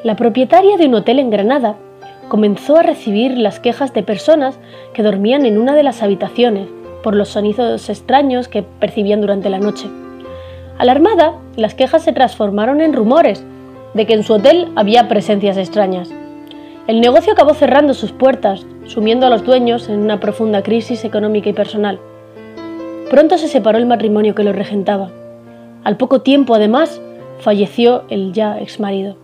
[0.04, 1.78] La propietaria de un hotel en Granada
[2.28, 4.60] comenzó a recibir las quejas de personas
[4.94, 6.68] que dormían en una de las habitaciones
[7.02, 9.88] por los sonidos extraños que percibían durante la noche.
[10.78, 13.46] Alarmada, las quejas se transformaron en rumores
[13.94, 16.10] de que en su hotel había presencias extrañas.
[16.88, 21.48] El negocio acabó cerrando sus puertas, sumiendo a los dueños en una profunda crisis económica
[21.50, 22.02] y personal.
[23.10, 25.10] Pronto se separó el matrimonio que lo regentaba.
[25.86, 27.02] Al poco tiempo, además,
[27.40, 29.16] falleció el ya exmarido.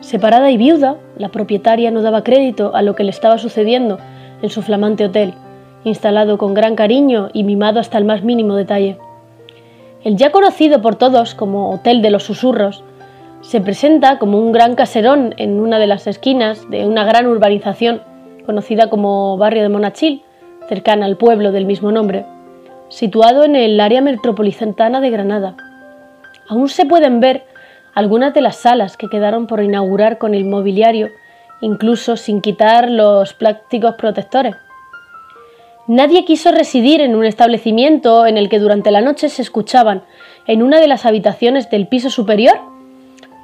[0.00, 3.98] Separada y viuda, la propietaria no daba crédito a lo que le estaba sucediendo
[4.42, 5.34] en su flamante hotel,
[5.82, 8.96] instalado con gran cariño y mimado hasta el más mínimo detalle.
[10.04, 12.84] El ya conocido por todos como Hotel de los Susurros,
[13.40, 18.02] se presenta como un gran caserón en una de las esquinas de una gran urbanización
[18.46, 20.22] conocida como Barrio de Monachil,
[20.68, 22.24] cercana al pueblo del mismo nombre,
[22.90, 25.56] situado en el área metropolitana de Granada.
[26.48, 27.44] Aún se pueden ver
[27.94, 31.08] algunas de las salas que quedaron por inaugurar con el mobiliario,
[31.60, 34.56] incluso sin quitar los plásticos protectores.
[35.86, 40.02] Nadie quiso residir en un establecimiento en el que durante la noche se escuchaban,
[40.46, 42.58] en una de las habitaciones del piso superior,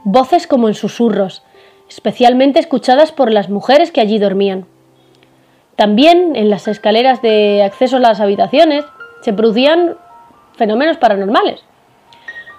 [0.04, 1.42] voces como en susurros,
[1.88, 4.66] especialmente escuchadas por las mujeres que allí dormían.
[5.76, 8.84] También en las escaleras de acceso a las habitaciones
[9.22, 9.96] se producían
[10.56, 11.62] fenómenos paranormales.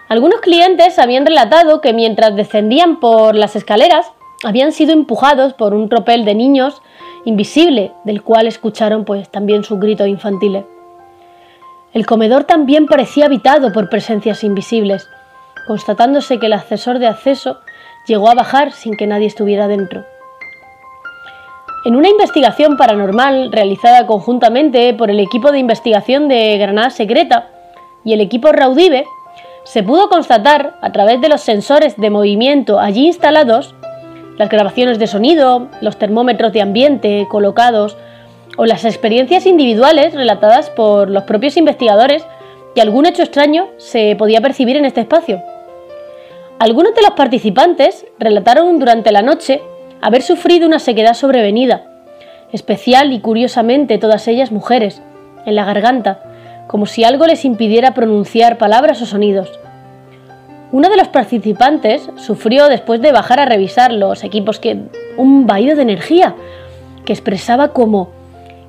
[0.09, 4.11] Algunos clientes habían relatado que mientras descendían por las escaleras
[4.43, 6.81] habían sido empujados por un tropel de niños
[7.25, 10.63] invisible, del cual escucharon pues también sus gritos infantiles.
[11.93, 15.09] El comedor también parecía habitado por presencias invisibles,
[15.67, 17.59] constatándose que el ascensor de acceso
[18.05, 20.05] llegó a bajar sin que nadie estuviera dentro.
[21.87, 27.47] En una investigación paranormal realizada conjuntamente por el equipo de investigación de Granada Secreta
[28.03, 29.05] y el equipo Raudive,
[29.63, 33.73] se pudo constatar a través de los sensores de movimiento allí instalados,
[34.37, 37.95] las grabaciones de sonido, los termómetros de ambiente colocados
[38.57, 42.27] o las experiencias individuales relatadas por los propios investigadores
[42.75, 45.41] que algún hecho extraño se podía percibir en este espacio.
[46.59, 49.61] Algunos de los participantes relataron durante la noche
[50.01, 51.83] haber sufrido una sequedad sobrevenida,
[52.51, 55.01] especial y curiosamente todas ellas mujeres,
[55.45, 56.19] en la garganta,
[56.67, 59.59] como si algo les impidiera pronunciar palabras o sonidos.
[60.71, 64.77] Uno de los participantes sufrió después de bajar a revisar los equipos que
[65.15, 66.35] un vaído de energía
[67.05, 68.09] que expresaba como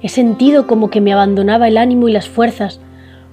[0.00, 2.80] he sentido como que me abandonaba el ánimo y las fuerzas,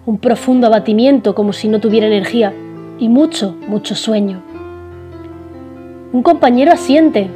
[0.07, 2.53] un profundo abatimiento como si no tuviera energía
[2.97, 4.41] y mucho, mucho sueño.
[6.11, 7.29] Un compañero asiente,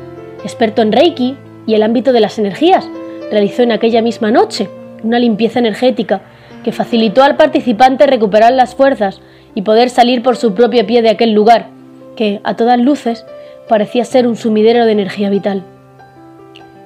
[0.43, 2.87] experto en Reiki y el ámbito de las energías,
[3.31, 4.69] realizó en aquella misma noche
[5.03, 6.21] una limpieza energética
[6.63, 9.21] que facilitó al participante recuperar las fuerzas
[9.55, 11.67] y poder salir por su propio pie de aquel lugar,
[12.15, 13.25] que, a todas luces,
[13.67, 15.63] parecía ser un sumidero de energía vital.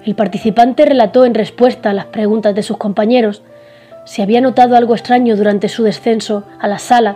[0.05, 3.41] El participante relató en respuesta a las preguntas de sus compañeros
[4.05, 7.15] si había notado algo extraño durante su descenso a la sala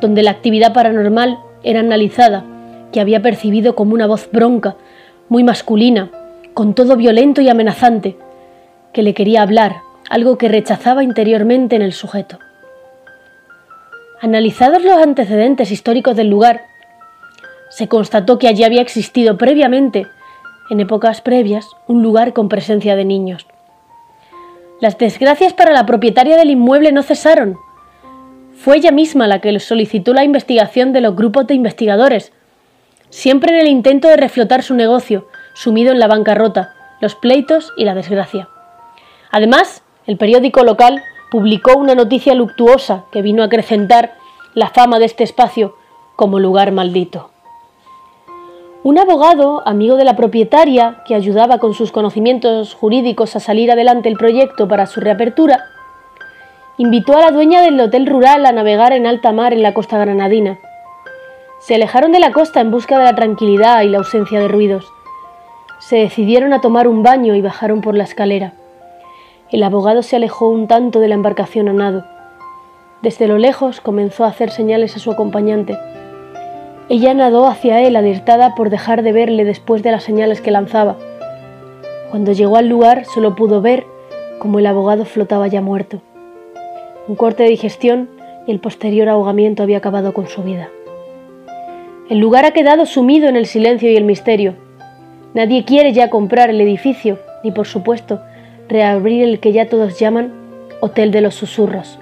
[0.00, 2.44] donde la actividad paranormal era analizada,
[2.92, 4.76] que había percibido como una voz bronca,
[5.28, 6.10] muy masculina,
[6.54, 8.16] con todo violento y amenazante,
[8.92, 9.76] que le quería hablar,
[10.10, 12.38] algo que rechazaba interiormente en el sujeto.
[14.20, 16.62] Analizados los antecedentes históricos del lugar,
[17.70, 20.06] se constató que allí había existido previamente,
[20.70, 23.46] en épocas previas, un lugar con presencia de niños.
[24.80, 27.58] Las desgracias para la propietaria del inmueble no cesaron.
[28.54, 32.32] Fue ella misma la que solicitó la investigación de los grupos de investigadores,
[33.10, 37.84] siempre en el intento de reflotar su negocio, sumido en la bancarrota, los pleitos y
[37.84, 38.48] la desgracia.
[39.30, 44.14] Además, el periódico local publicó una noticia luctuosa que vino a acrecentar
[44.54, 45.76] la fama de este espacio
[46.16, 47.30] como lugar maldito.
[48.82, 54.08] Un abogado, amigo de la propietaria, que ayudaba con sus conocimientos jurídicos a salir adelante
[54.08, 55.64] el proyecto para su reapertura,
[56.78, 59.98] invitó a la dueña del hotel rural a navegar en alta mar en la costa
[59.98, 60.58] granadina.
[61.58, 64.92] Se alejaron de la costa en busca de la tranquilidad y la ausencia de ruidos.
[65.80, 68.54] Se decidieron a tomar un baño y bajaron por la escalera.
[69.50, 72.04] El abogado se alejó un tanto de la embarcación a nado.
[73.02, 75.78] Desde lo lejos comenzó a hacer señales a su acompañante
[76.90, 80.96] ella nadó hacia él alertada por dejar de verle después de las señales que lanzaba.
[82.10, 83.84] Cuando llegó al lugar solo pudo ver
[84.38, 86.00] como el abogado flotaba ya muerto.
[87.06, 88.08] Un corte de digestión
[88.46, 90.70] y el posterior ahogamiento había acabado con su vida.
[92.08, 94.54] El lugar ha quedado sumido en el silencio y el misterio.
[95.34, 98.22] Nadie quiere ya comprar el edificio, ni por supuesto
[98.66, 100.32] reabrir el que ya todos llaman
[100.80, 101.98] Hotel de los Susurros,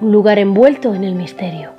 [0.00, 1.70] un lugar envuelto en el misterio.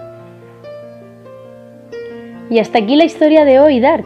[2.50, 4.06] Y hasta aquí la historia de hoy, Dark.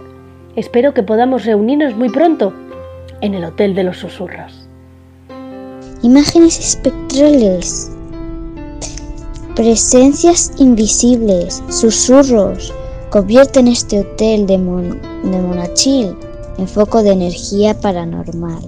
[0.56, 2.54] Espero que podamos reunirnos muy pronto
[3.22, 4.70] en el Hotel de los Susurros.
[6.04, 7.92] Imágenes espectrales.
[9.56, 12.72] Presencias invisibles, susurros,
[13.14, 16.18] convierten este hotel de, de Monachil
[16.58, 18.68] en foco de energía paranormal.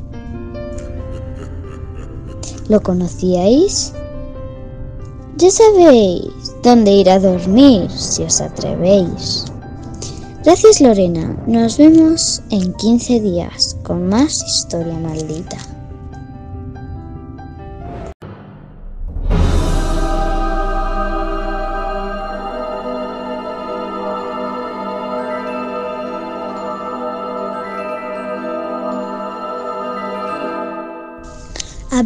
[2.69, 3.91] ¿Lo conocíais?
[5.37, 6.29] Ya sabéis
[6.61, 9.45] dónde ir a dormir si os atrevéis.
[10.43, 15.57] Gracias Lorena, nos vemos en 15 días con más historia maldita.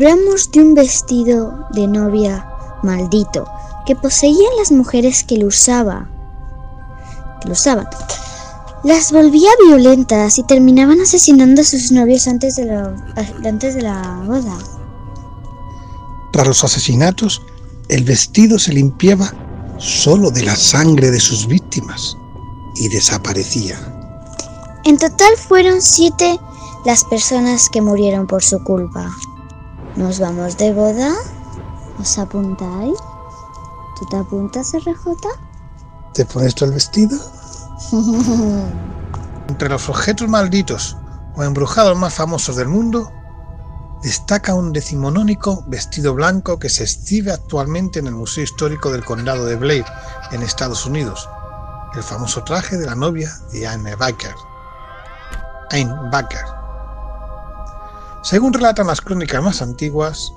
[0.02, 2.48] Hablamos de un vestido de novia
[2.84, 3.46] maldito
[3.86, 6.10] que poseían las mujeres que lo usaba,
[7.42, 7.86] que lo usaban
[8.86, 12.72] las volvía violentas y terminaban asesinando a sus novios antes de,
[13.46, 14.58] antes de la boda.
[16.32, 17.42] Tras los asesinatos,
[17.90, 19.34] el vestido se limpiaba
[19.80, 22.16] solo de la sangre de sus víctimas
[22.78, 23.78] y desaparecía.
[24.86, 26.40] En total fueron siete
[26.86, 29.14] las personas que murieron por su culpa.
[30.00, 31.14] ¿Nos vamos de boda?
[32.00, 32.98] ¿Os apuntáis?
[33.98, 35.12] ¿Tú te apuntas, RJ?
[36.14, 37.20] ¿Te pones tú el vestido?
[39.50, 40.96] Entre los objetos malditos
[41.36, 43.12] o embrujados más famosos del mundo,
[44.02, 49.46] destaca un decimonónico vestido blanco que se exhibe actualmente en el Museo Histórico del Condado
[49.48, 49.86] de Blair,
[50.32, 51.28] en Estados Unidos,
[51.94, 54.34] el famoso traje de la novia de Anne Baker.
[55.72, 56.59] Anne Baker.
[58.22, 60.34] Según relatan las crónicas más antiguas,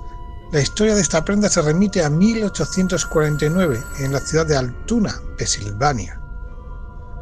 [0.51, 6.19] la historia de esta prenda se remite a 1849 en la ciudad de Altoona, Pensilvania.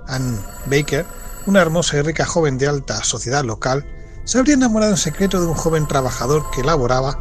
[0.07, 1.05] Anne Baker,
[1.47, 3.85] una hermosa y rica joven de alta sociedad local,
[4.25, 7.17] se habría enamorado en secreto de un joven trabajador que laboraba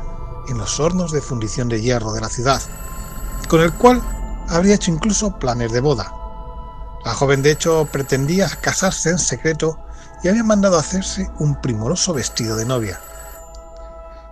[0.48, 2.60] en los hornos de fundición de hierro de la ciudad,
[3.48, 4.02] con el cual
[4.48, 6.12] habría hecho incluso planes de boda.
[7.04, 9.78] La joven de hecho pretendía casarse en secreto
[10.22, 13.00] y había mandado hacerse un primoroso vestido de novia.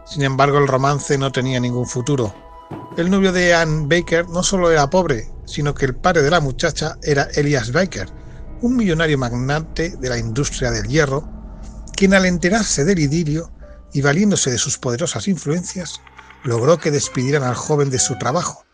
[0.09, 2.35] Sin embargo, el romance no tenía ningún futuro.
[2.97, 6.41] El novio de Anne Baker no solo era pobre, sino que el padre de la
[6.41, 8.09] muchacha era Elias Baker,
[8.63, 11.29] un millonario magnate de la industria del hierro,
[11.95, 13.53] quien al enterarse del idilio
[13.93, 16.01] y valiéndose de sus poderosas influencias,
[16.43, 18.65] logró que despidieran al joven de su trabajo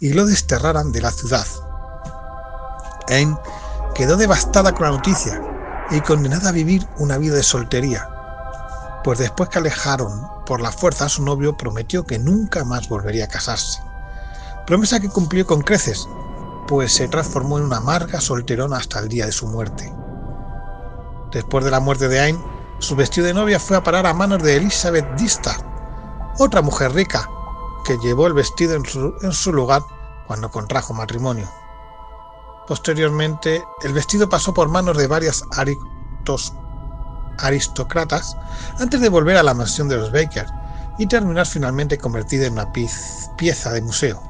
[0.00, 1.46] y lo desterraran de la ciudad.
[3.08, 3.36] Anne
[3.94, 5.40] quedó devastada con la noticia
[5.90, 8.08] y condenada a vivir una vida de soltería,
[9.02, 13.24] pues después que alejaron por la fuerza a su novio prometió que nunca más volvería
[13.24, 13.82] a casarse.
[14.66, 16.06] Promesa que cumplió con creces,
[16.68, 19.92] pues se transformó en una amarga solterona hasta el día de su muerte.
[21.32, 22.44] Después de la muerte de Ayn,
[22.78, 25.64] su vestido de novia fue a parar a manos de Elizabeth Distard,
[26.38, 27.28] otra mujer rica,
[27.84, 29.82] que llevó el vestido en su, lugar
[30.26, 31.48] cuando contrajo matrimonio.
[32.66, 35.44] Posteriormente, el vestido pasó por manos de varias
[37.40, 38.36] aristócratas
[38.78, 40.46] antes de volver a la mansión de los Baker
[40.98, 44.22] y terminar finalmente convertida en una pieza de museo.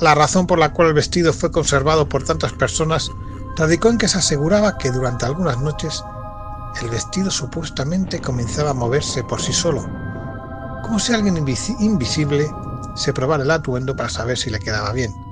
[0.00, 3.10] La razón por la cual el vestido fue conservado por tantas personas
[3.56, 6.02] radicó en que se aseguraba que durante algunas noches
[6.80, 9.82] el vestido supuestamente comenzaba a moverse por sí solo,
[10.82, 12.50] como si alguien invisible
[12.94, 15.29] se probara el atuendo para saber si le quedaba bien.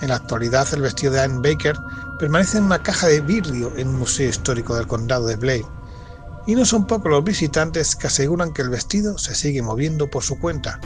[0.00, 1.78] En la actualidad el vestido de Anne Baker
[2.18, 5.68] permanece en una caja de vidrio en un museo histórico del condado de Blaine,
[6.46, 10.22] y no son pocos los visitantes que aseguran que el vestido se sigue moviendo por
[10.22, 10.78] su cuenta,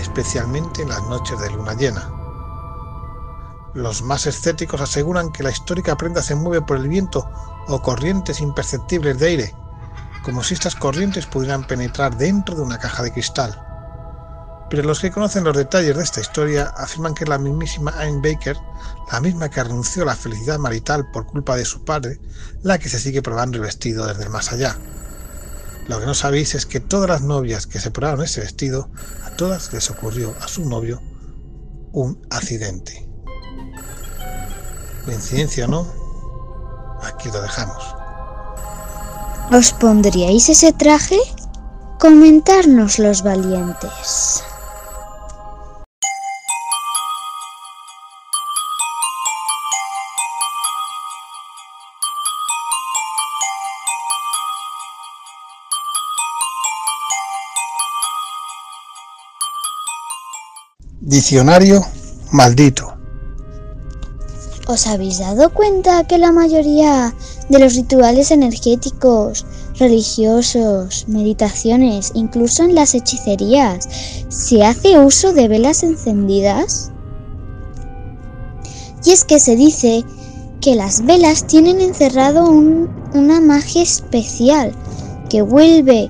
[0.00, 2.10] especialmente en las noches de luna llena.
[3.72, 7.30] Los más escépticos aseguran que la histórica prenda se mueve por el viento
[7.68, 9.54] o corrientes imperceptibles de aire,
[10.24, 13.69] como si estas corrientes pudieran penetrar dentro de una caja de cristal.
[14.70, 18.56] Pero los que conocen los detalles de esta historia afirman que la mismísima Anne Baker,
[19.12, 22.20] la misma que renunció a la felicidad marital por culpa de su padre,
[22.62, 24.78] la que se sigue probando el vestido desde el más allá.
[25.88, 28.88] Lo que no sabéis es que todas las novias que se probaron ese vestido,
[29.24, 31.02] a todas les ocurrió a su novio
[31.92, 33.08] un accidente.
[35.04, 35.86] ¿Coincidencia o no?
[37.02, 37.82] Aquí lo dejamos.
[39.50, 41.18] ¿Os pondríais ese traje?
[41.98, 44.44] Comentarnos los valientes.
[61.10, 61.84] Diccionario
[62.30, 62.94] maldito.
[64.68, 67.12] ¿Os habéis dado cuenta que la mayoría
[67.48, 69.44] de los rituales energéticos,
[69.76, 73.88] religiosos, meditaciones, incluso en las hechicerías,
[74.28, 76.92] se hace uso de velas encendidas?
[79.04, 80.04] Y es que se dice
[80.60, 84.72] que las velas tienen encerrado una magia especial
[85.28, 86.08] que vuelve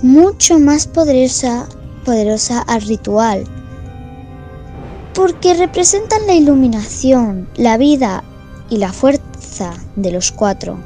[0.00, 1.68] mucho más poderosa,
[2.04, 3.44] poderosa al ritual
[5.18, 8.22] porque representan la iluminación, la vida
[8.70, 10.78] y la fuerza de los cuatro,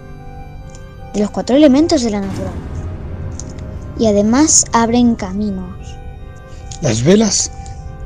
[1.12, 2.57] de los cuatro elementos de la naturaleza.
[3.99, 5.76] Y además abren caminos.
[6.80, 7.53] Las velas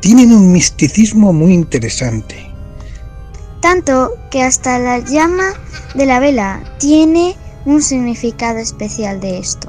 [0.01, 2.53] tienen un misticismo muy interesante.
[3.61, 5.53] Tanto que hasta la llama
[5.95, 9.69] de la vela tiene un significado especial de esto.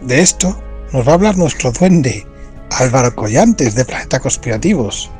[0.00, 0.58] De esto
[0.94, 2.26] nos va a hablar nuestro duende,
[2.78, 5.10] Álvaro Collantes de Planeta Conspirativos.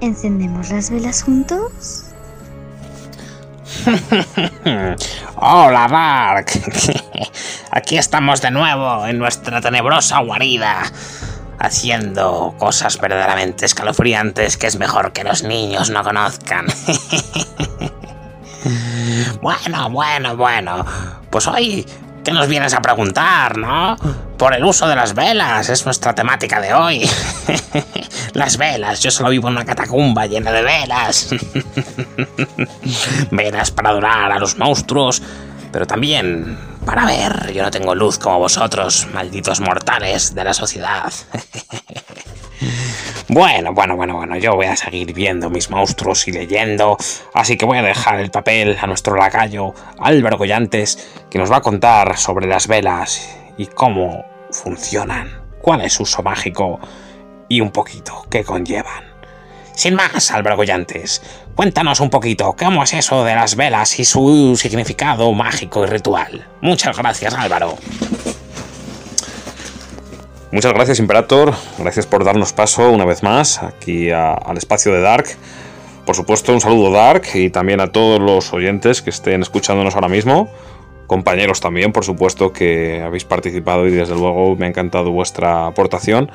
[0.00, 2.04] ¿Encendemos las velas juntos?
[5.36, 6.46] Hola, Dark.
[7.70, 10.82] Aquí estamos de nuevo en nuestra tenebrosa guarida,
[11.58, 16.66] haciendo cosas verdaderamente escalofriantes que es mejor que los niños no conozcan.
[19.40, 20.84] Bueno, bueno, bueno.
[21.30, 21.86] Pues hoy
[22.28, 23.96] ¿Qué nos vienes a preguntar, no?
[24.36, 27.08] Por el uso de las velas, es nuestra temática de hoy.
[28.34, 31.30] las velas, yo solo vivo en una catacumba llena de velas.
[33.30, 35.22] velas para adorar a los monstruos,
[35.72, 37.52] pero también para ver.
[37.52, 41.12] Yo no tengo luz como vosotros, malditos mortales de la sociedad.
[43.30, 46.96] Bueno, bueno, bueno, bueno, yo voy a seguir viendo mis monstruos y leyendo,
[47.34, 51.58] así que voy a dejar el papel a nuestro lacayo Álvaro Collantes, que nos va
[51.58, 56.80] a contar sobre las velas y cómo funcionan, cuál es su uso mágico
[57.50, 59.07] y un poquito qué conllevan.
[59.78, 61.22] Sin más, Álvaro Collantes,
[61.54, 66.44] cuéntanos un poquito cómo es eso de las velas y su significado mágico y ritual.
[66.60, 67.78] Muchas gracias, Álvaro.
[70.50, 75.28] Muchas gracias Imperator, gracias por darnos paso una vez más aquí al espacio de Dark.
[76.04, 80.08] Por supuesto un saludo Dark y también a todos los oyentes que estén escuchándonos ahora
[80.08, 80.50] mismo,
[81.06, 86.32] compañeros también por supuesto que habéis participado y desde luego me ha encantado vuestra aportación.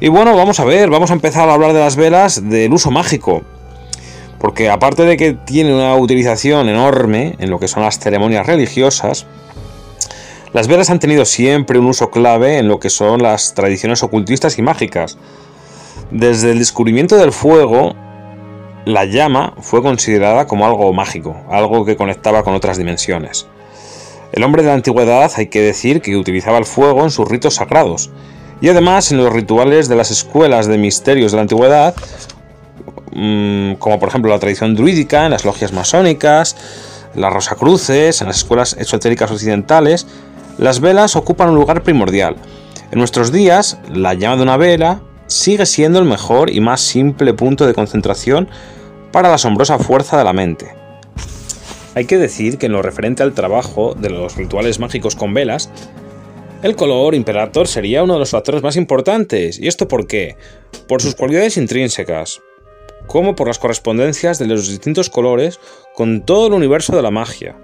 [0.00, 2.92] Y bueno, vamos a ver, vamos a empezar a hablar de las velas del uso
[2.92, 3.42] mágico.
[4.38, 9.26] Porque aparte de que tiene una utilización enorme en lo que son las ceremonias religiosas,
[10.52, 14.56] las velas han tenido siempre un uso clave en lo que son las tradiciones ocultistas
[14.58, 15.18] y mágicas.
[16.12, 17.96] Desde el descubrimiento del fuego,
[18.84, 23.48] la llama fue considerada como algo mágico, algo que conectaba con otras dimensiones.
[24.30, 27.54] El hombre de la antigüedad hay que decir que utilizaba el fuego en sus ritos
[27.54, 28.10] sagrados,
[28.60, 31.94] y además en los rituales de las escuelas de misterios de la antigüedad,
[33.12, 36.56] mm, como por ejemplo la tradición druídica, en las logias masónicas,
[37.14, 40.06] las rosacruces, en las escuelas esotéricas occidentales,
[40.58, 42.36] las velas ocupan un lugar primordial.
[42.90, 47.34] En nuestros días, la llama de una vela sigue siendo el mejor y más simple
[47.34, 48.48] punto de concentración
[49.12, 50.74] para la asombrosa fuerza de la mente.
[51.94, 55.70] Hay que decir que en lo referente al trabajo de los rituales mágicos con velas,
[56.62, 59.58] el color Imperator sería uno de los factores más importantes.
[59.58, 60.36] ¿Y esto por qué?
[60.88, 62.40] Por sus cualidades intrínsecas,
[63.06, 65.60] como por las correspondencias de los distintos colores
[65.94, 67.56] con todo el universo de la magia.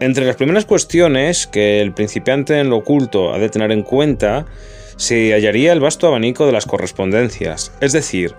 [0.00, 4.46] Entre las primeras cuestiones que el principiante en lo oculto ha de tener en cuenta
[4.96, 8.34] se hallaría el vasto abanico de las correspondencias, es decir,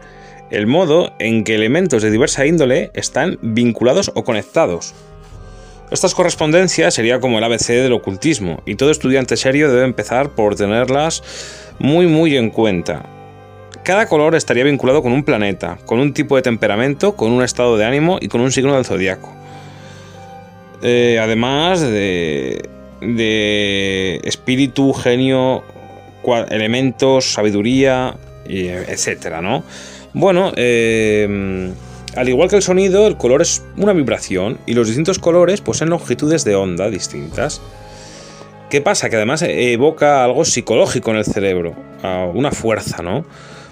[0.51, 4.93] el modo en que elementos de diversa índole están vinculados o conectados.
[5.91, 10.55] Estas correspondencias sería como el ABC del ocultismo, y todo estudiante serio debe empezar por
[10.55, 11.23] tenerlas
[11.79, 13.05] muy muy en cuenta.
[13.83, 17.75] Cada color estaría vinculado con un planeta, con un tipo de temperamento, con un estado
[17.75, 19.33] de ánimo y con un signo del zodiaco.
[20.83, 22.69] Eh, además de,
[23.01, 25.63] de espíritu, genio,
[26.49, 28.15] elementos, sabiduría,
[28.47, 29.63] etcétera, ¿no?
[30.13, 31.71] Bueno, eh,
[32.16, 35.89] al igual que el sonido, el color es una vibración y los distintos colores poseen
[35.89, 37.62] longitudes de onda distintas.
[38.70, 39.10] ¿Qué pasa?
[39.10, 41.74] Que además evoca algo psicológico en el cerebro,
[42.34, 43.26] una fuerza, ¿no?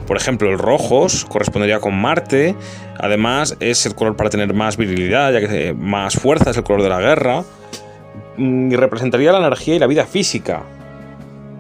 [0.06, 2.56] Por ejemplo, el rojo correspondería con Marte,
[2.98, 6.84] además es el color para tener más virilidad, ya que más fuerza es el color
[6.84, 7.44] de la guerra,
[8.38, 10.64] mm, y representaría la energía y la vida física.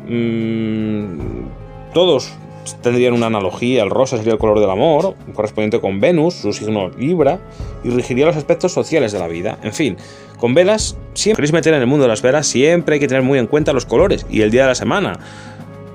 [0.07, 1.47] Mm,
[1.93, 2.31] todos
[2.75, 6.89] tendrían una analogía, el rosa sería el color del amor, correspondiente con Venus, su signo
[6.89, 7.39] Libra,
[7.83, 9.57] y regiría los aspectos sociales de la vida.
[9.63, 9.97] En fin,
[10.39, 13.23] con velas, siempre queréis meter en el mundo de las velas, siempre hay que tener
[13.23, 15.19] muy en cuenta los colores y el día de la semana.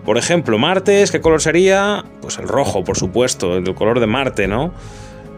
[0.05, 2.05] Por ejemplo, martes, ¿qué color sería?
[2.21, 4.73] Pues el rojo, por supuesto, el color de Marte, ¿no?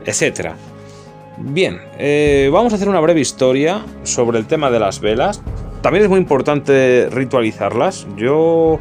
[0.07, 0.57] Etcétera.
[1.37, 5.43] Bien, eh, vamos a hacer una breve historia sobre el tema de las velas.
[5.83, 8.07] También es muy importante ritualizarlas.
[8.17, 8.79] Yo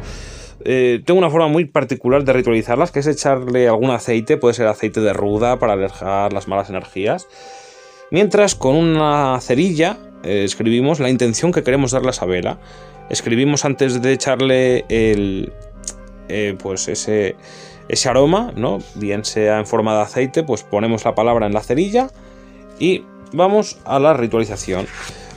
[0.64, 4.66] eh, tengo una forma muy particular de ritualizarlas, que es echarle algún aceite, puede ser
[4.66, 7.28] aceite de ruda para alejar las malas energías.
[8.10, 12.58] Mientras con una cerilla eh, escribimos la intención que queremos darle a esa vela.
[13.10, 15.52] Escribimos antes de echarle el,
[16.28, 17.36] eh, pues ese,
[17.88, 18.78] ese aroma, ¿no?
[18.94, 22.08] bien sea en forma de aceite, pues ponemos la palabra en la cerilla
[22.78, 24.86] y vamos a la ritualización.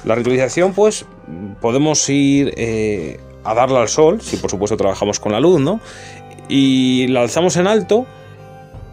[0.06, 1.06] La ritualización, pues
[1.60, 2.54] podemos ir
[3.48, 5.80] a darla al sol, si por supuesto trabajamos con la luz, ¿no?
[6.50, 8.06] Y la alzamos en alto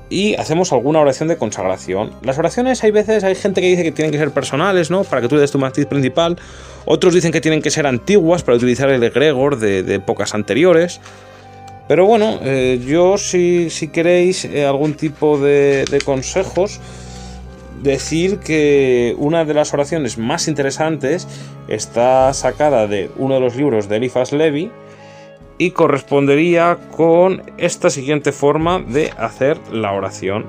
[0.09, 2.13] y hacemos alguna oración de consagración.
[2.23, 5.03] Las oraciones hay veces, hay gente que dice que tienen que ser personales, ¿no?
[5.03, 6.39] Para que tú des tu matiz principal.
[6.85, 11.01] Otros dicen que tienen que ser antiguas para utilizar el egregor de, épocas anteriores.
[11.89, 16.81] Pero bueno, eh, yo si, si queréis eh, algún tipo de, de consejos,
[17.83, 21.29] decir que una de las oraciones más interesantes
[21.69, 24.71] está sacada de uno de los libros de Eliphas Levi
[25.59, 30.47] y correspondería con esta siguiente forma de hacer la oración,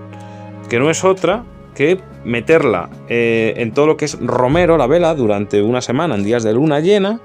[0.69, 1.43] que no es otra
[1.75, 6.23] que meterla eh, en todo lo que es romero, la vela, durante una semana en
[6.23, 7.19] días de luna llena,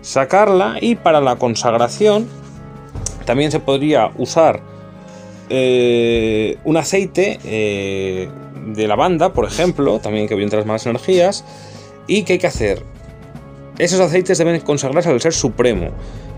[0.00, 2.26] sacarla y para la consagración
[3.24, 4.60] también se podría usar
[5.50, 8.28] eh, un aceite eh,
[8.74, 11.44] de lavanda, por ejemplo, también que orienta las malas energías.
[12.06, 12.82] ¿Y qué hay que hacer?
[13.78, 15.90] Esos aceites deben consagrarse al ser supremo,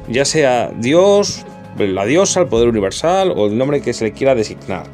[0.09, 1.45] ya sea Dios,
[1.79, 4.85] la diosa, el poder universal o el nombre que se le quiera designar.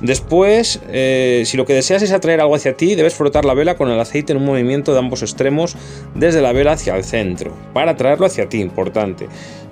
[0.00, 3.76] Después, eh, si lo que deseas es atraer algo hacia ti, debes frotar la vela
[3.76, 5.76] con el aceite en un movimiento de ambos extremos
[6.14, 9.26] desde la vela hacia el centro, para atraerlo hacia ti, importante.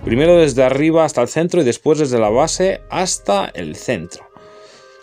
[0.04, 4.26] Primero desde arriba hasta el centro y después desde la base hasta el centro.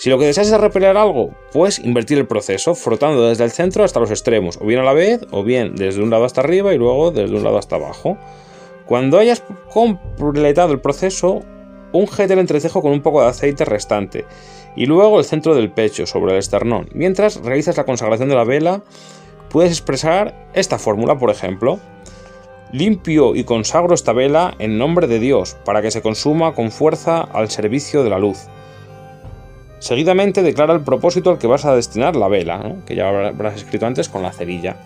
[0.04, 3.86] Si lo que deseas es repeler algo, puedes invertir el proceso frotando desde el centro
[3.86, 6.74] hasta los extremos, o bien a la vez, o bien desde un lado hasta arriba
[6.74, 8.18] y luego desde un lado hasta abajo.
[8.86, 9.44] Cuando hayas
[9.74, 11.44] completado el proceso,
[11.94, 14.26] ungete el entrecejo con un poco de aceite restante
[14.76, 16.90] y luego el centro del pecho sobre el esternón.
[16.94, 18.84] Mientras realizas la consagración de la vela,
[19.50, 21.80] puedes expresar esta fórmula, por ejemplo.
[22.74, 27.22] Limpio y consagro esta vela en nombre de Dios, para que se consuma con fuerza
[27.22, 28.50] al servicio de la luz.
[29.84, 33.86] Seguidamente declara el propósito al que vas a destinar la vela, que ya habrás escrito
[33.86, 34.78] antes con la cerilla.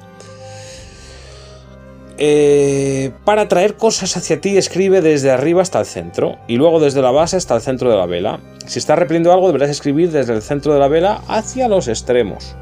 [2.17, 7.03] Eh, para traer cosas hacia ti, escribe desde arriba hasta el centro y luego desde
[7.03, 8.39] la base hasta el centro de la vela.
[8.65, 12.55] Si estás repeliendo algo, deberás escribir desde el centro de la vela hacia los extremos.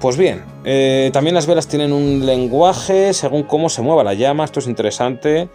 [0.00, 4.44] Pues bien, eh, también las velas tienen un lenguaje según cómo se mueva la llama,
[4.44, 5.48] esto es interesante.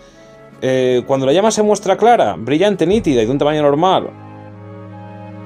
[0.61, 4.30] Eh, cuando la llama se muestra clara, brillante, nítida y de un tamaño normal,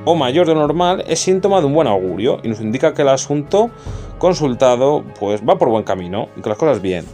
[0.06, 3.02] o mayor de lo normal es síntoma de un buen augurio y nos indica que
[3.02, 3.70] el asunto
[4.18, 7.06] consultado pues va por buen camino y que las cosas bien.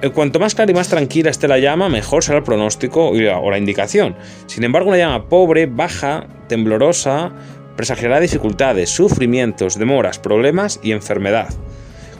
[0.00, 3.50] En cuanto más clara y más tranquila esté la llama, mejor será el pronóstico o
[3.50, 4.14] la indicación.
[4.46, 7.32] Sin embargo, una llama pobre, baja, temblorosa,
[7.76, 11.48] presagiará dificultades, sufrimientos, demoras, problemas y enfermedad.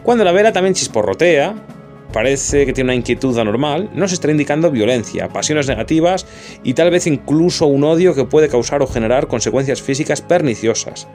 [0.03, 1.55] Cuando la vela también chisporrotea,
[2.13, 6.27] parece que tiene una inquietud anormal, nos está indicando violencia, pasiones negativas
[6.63, 11.09] y tal vez incluso un odio que puede causar o generar consecuencias físicas perniciosas.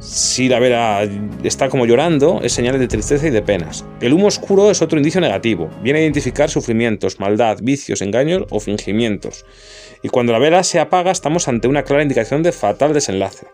[0.00, 1.06] Si la vela
[1.44, 3.84] está como llorando, es señal de tristeza y de penas.
[4.00, 5.68] El humo oscuro es otro indicio negativo.
[5.82, 9.44] Viene a identificar sufrimientos, maldad, vicios, engaños o fingimientos.
[10.02, 13.46] Y cuando la vela se apaga, estamos ante una clara indicación de fatal desenlace.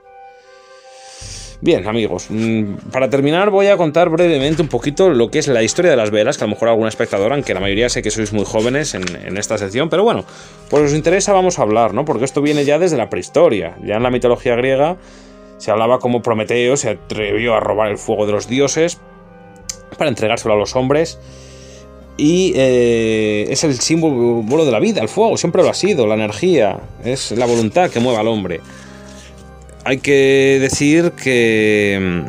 [1.60, 5.62] Bien, amigos, mm, para terminar voy a contar brevemente un poquito lo que es la
[5.62, 8.10] historia de las velas, que a lo mejor algún espectador, aunque la mayoría sé que
[8.10, 10.24] sois muy jóvenes en, en esta sección, pero bueno,
[10.68, 12.04] pues os interesa vamos a hablar, ¿no?
[12.04, 14.98] Porque esto viene ya desde la prehistoria, ya en la mitología griega
[15.58, 18.98] se hablaba como Prometeo se atrevió a robar el fuego de los dioses
[19.96, 21.18] para entregárselo a los hombres.
[22.18, 26.14] Y eh, es el símbolo de la vida, el fuego, siempre lo ha sido, la
[26.14, 28.60] energía, es la voluntad que mueve al hombre.
[29.86, 32.24] Hay que decir que,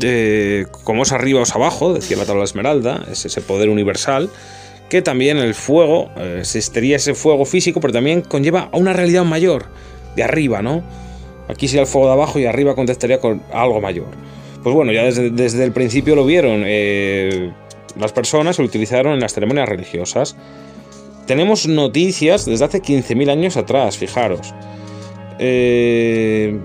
[0.00, 4.30] eh, como es arriba o es abajo, decía la tabla esmeralda, es ese poder universal,
[4.88, 9.24] que también el fuego, eh, existiría ese fuego físico, pero también conlleva a una realidad
[9.24, 9.64] mayor,
[10.14, 10.84] de arriba, ¿no?
[11.48, 14.06] Aquí sería el fuego de abajo y arriba contestaría con algo mayor.
[14.62, 16.62] Pues bueno, ya desde, el principio lo vieron.
[16.64, 17.52] Eh,
[17.98, 20.36] las personas lo utilizaron en las ceremonias religiosas.
[21.26, 24.54] Tenemos noticias desde hace 15.000 años atrás, fijaros.
[25.44, 26.56] Eh,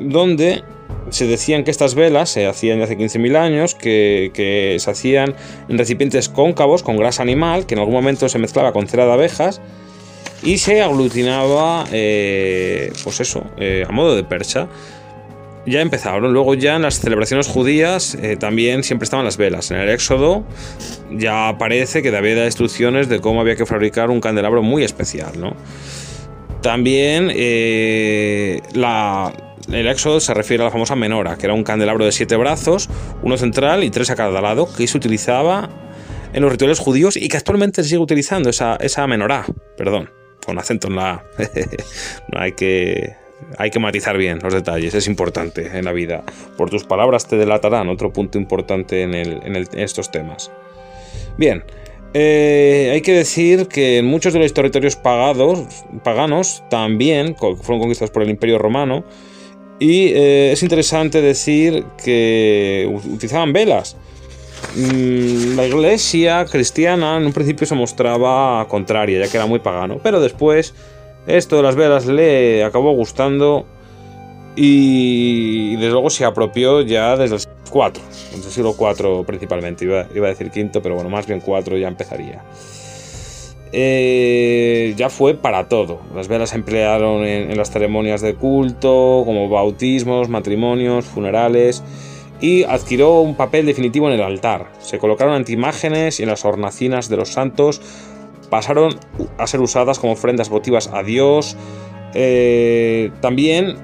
[0.00, 0.64] donde
[1.10, 5.36] se decían que estas velas se hacían hace 15.000 años, que, se hacían
[5.68, 9.12] en recipientes cóncavos con grasa animal, que en algún momento se mezclaba con cera de
[9.12, 9.60] abejas
[10.42, 14.66] y se aglutinaba, eh, pues eso, eh, a modo de percha.
[15.64, 19.70] Ya empezaron, luego ya en las celebraciones judías también siempre estaban las velas.
[19.70, 20.44] En el Éxodo
[21.10, 25.54] ya aparece que había instrucciones de cómo había que fabricar un candelabro muy especial, ¿no?
[26.64, 27.28] También
[28.72, 29.32] la,
[29.70, 32.88] el éxodo se refiere a la famosa menora, que era un candelabro de siete brazos,
[33.22, 35.68] uno central y tres a cada lado, que se utilizaba
[36.32, 39.44] en los rituales judíos y que actualmente se sigue utilizando, esa, esa menorá,
[39.76, 40.08] perdón
[40.44, 41.24] con acento en la
[42.32, 43.14] no hay que,
[43.58, 46.22] hay que matizar bien los detalles, es importante en la vida.
[46.56, 50.50] Por tus palabras te delatarán, otro punto importante en, estos temas.
[51.36, 51.64] Bien,
[52.14, 58.22] eh, hay que decir que muchos de los territorios pagados, paganos también fueron conquistados por
[58.22, 59.04] el Imperio Romano.
[59.80, 63.96] Y eh, es interesante decir que utilizaban velas.
[64.76, 69.98] Mm, la iglesia cristiana en un principio se mostraba contraria, ya que era muy pagano,
[70.00, 70.72] pero después
[71.26, 73.66] esto de las velas le acabó gustando
[74.56, 77.42] y desde luego se apropió ya desde el
[77.74, 81.76] 4, desde el siglo 4 principalmente, iba, a decir quinto, pero bueno, más bien 4
[81.76, 82.44] ya empezaría.
[83.72, 85.98] Eh, ya fue para todo.
[86.14, 91.82] Las velas se emplearon en las ceremonias de culto, como bautismos, matrimonios, funerales
[92.40, 94.70] y adquirió un papel definitivo en el altar.
[94.78, 97.80] Se colocaron antiimágenes y en las hornacinas de los santos
[98.50, 98.94] pasaron
[99.36, 101.56] a ser usadas como ofrendas votivas a Dios.
[102.14, 103.78] Eh, también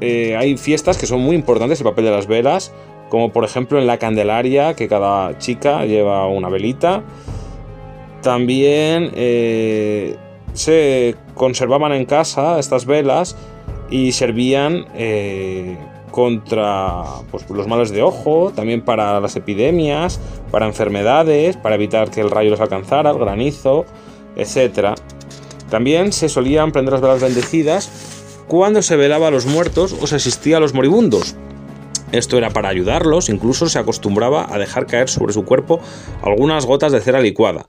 [0.00, 2.72] eh, hay fiestas que son muy importantes el papel de las velas,
[3.08, 7.02] como por ejemplo en la Candelaria, que cada chica lleva una velita.
[8.22, 10.16] También eh,
[10.52, 13.36] se conservaban en casa estas velas
[13.90, 14.86] y servían
[16.10, 22.20] contra pues, los males de ojo, también para las epidemias, para enfermedades, para evitar que
[22.20, 23.84] el rayo los alcanzara, el granizo,
[24.36, 24.98] etc.
[25.70, 27.90] También se solían prender las velas bendecidas
[28.48, 31.36] cuando se velaba a los muertos o se asistía a los moribundos.
[32.12, 35.80] Esto era para ayudarlos, incluso se acostumbraba a dejar caer sobre su cuerpo
[36.22, 37.66] algunas gotas de cera licuada.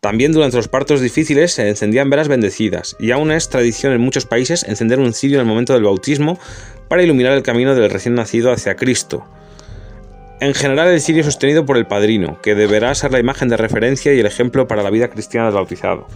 [0.00, 4.26] También durante los partos difíciles se encendían velas bendecidas, y aún es tradición en muchos
[4.26, 6.38] países encender un cirio en el momento del bautismo
[6.88, 9.24] para iluminar el camino del recién nacido hacia Cristo.
[10.40, 13.56] En general el cirio es sostenido por el padrino, que deberá ser la imagen de
[13.56, 16.06] referencia y el ejemplo para la vida cristiana del bautizado.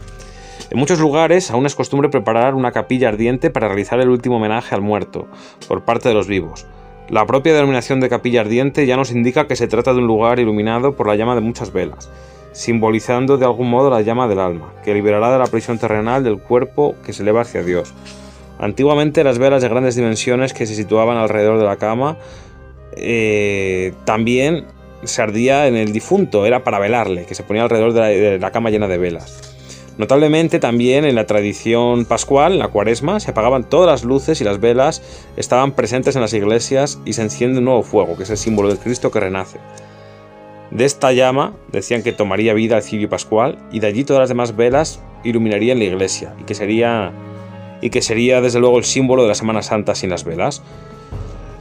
[0.70, 4.74] En muchos lugares aún es costumbre preparar una capilla ardiente para realizar el último homenaje
[4.74, 5.28] al muerto,
[5.66, 6.66] por parte de los vivos.
[7.09, 10.38] La propia denominación de capilla ardiente ya nos indica que se trata de un lugar
[10.38, 12.11] iluminado por la llama de muchas velas,
[12.52, 16.38] simbolizando de algún modo la llama del alma, que liberará de la prisión terrenal del
[16.38, 17.94] cuerpo que se eleva hacia Dios.
[18.59, 22.18] Antiguamente las velas de grandes dimensiones que se situaban alrededor de la cama
[22.92, 24.66] eh, también
[25.04, 28.68] se ardía en el difunto, era para velarle, que se ponía alrededor de la, cama
[28.68, 29.57] llena de velas.
[29.99, 34.61] Notablemente también en la tradición pascual, la cuaresma, se apagaban todas las luces y las
[34.61, 35.03] velas
[35.36, 38.68] estaban presentes en las iglesias y se enciende un nuevo fuego, que es el símbolo
[38.68, 39.59] del Cristo que renace.
[40.70, 44.28] De esta llama decían que tomaría vida el cirio pascual y de allí todas las
[44.28, 47.12] demás velas iluminarían la iglesia y que sería
[47.80, 50.62] y que sería desde luego el símbolo de la Semana Santa sin las velas.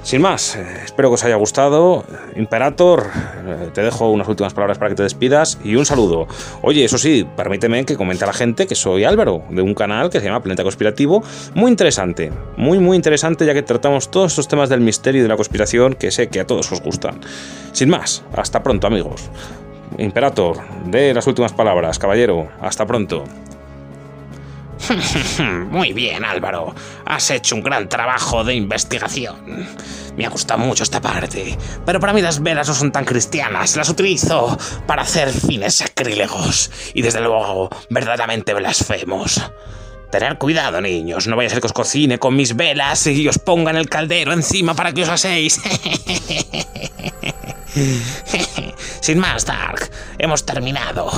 [0.07, 2.05] Sin más, eh, espero que os haya gustado.
[2.37, 3.07] Imperator,
[3.45, 6.27] eh, te dejo unas últimas palabras para que te despidas y un saludo.
[6.61, 10.09] Oye, eso sí, permíteme que comente a la gente que soy Álvaro, de un canal
[10.09, 11.23] que se llama Planeta Conspirativo,
[11.55, 15.27] muy interesante, muy muy interesante ya que tratamos todos estos temas del misterio y de
[15.27, 17.19] la conspiración que sé que a todos os gustan.
[17.73, 19.29] Sin más, hasta pronto amigos.
[19.97, 23.25] Imperator, de las últimas palabras, caballero, hasta pronto.
[25.69, 26.73] Muy bien, Álvaro.
[27.05, 29.67] Has hecho un gran trabajo de investigación.
[30.15, 31.57] Me ha gustado mucho esta parte.
[31.85, 33.75] Pero para mí las velas no son tan cristianas.
[33.75, 36.71] Las utilizo para hacer fines sacrílegos.
[36.93, 39.41] Y desde luego, verdaderamente blasfemos.
[40.11, 41.27] Tener cuidado, niños.
[41.27, 43.89] No vaya a ser que os cocine con mis velas y os ponga en el
[43.89, 45.59] caldero encima para que os aséis.
[49.01, 51.09] Sin más, Dark, hemos terminado.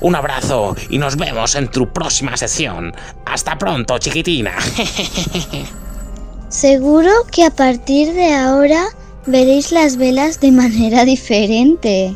[0.00, 2.94] Un abrazo y nos vemos en tu próxima sesión.
[3.24, 4.54] Hasta pronto, chiquitina.
[6.48, 8.86] Seguro que a partir de ahora
[9.26, 12.14] veréis las velas de manera diferente.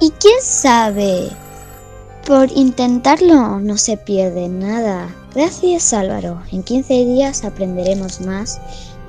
[0.00, 1.30] Y quién sabe,
[2.26, 5.14] por intentarlo no se pierde nada.
[5.32, 8.60] Gracias Álvaro, en 15 días aprenderemos más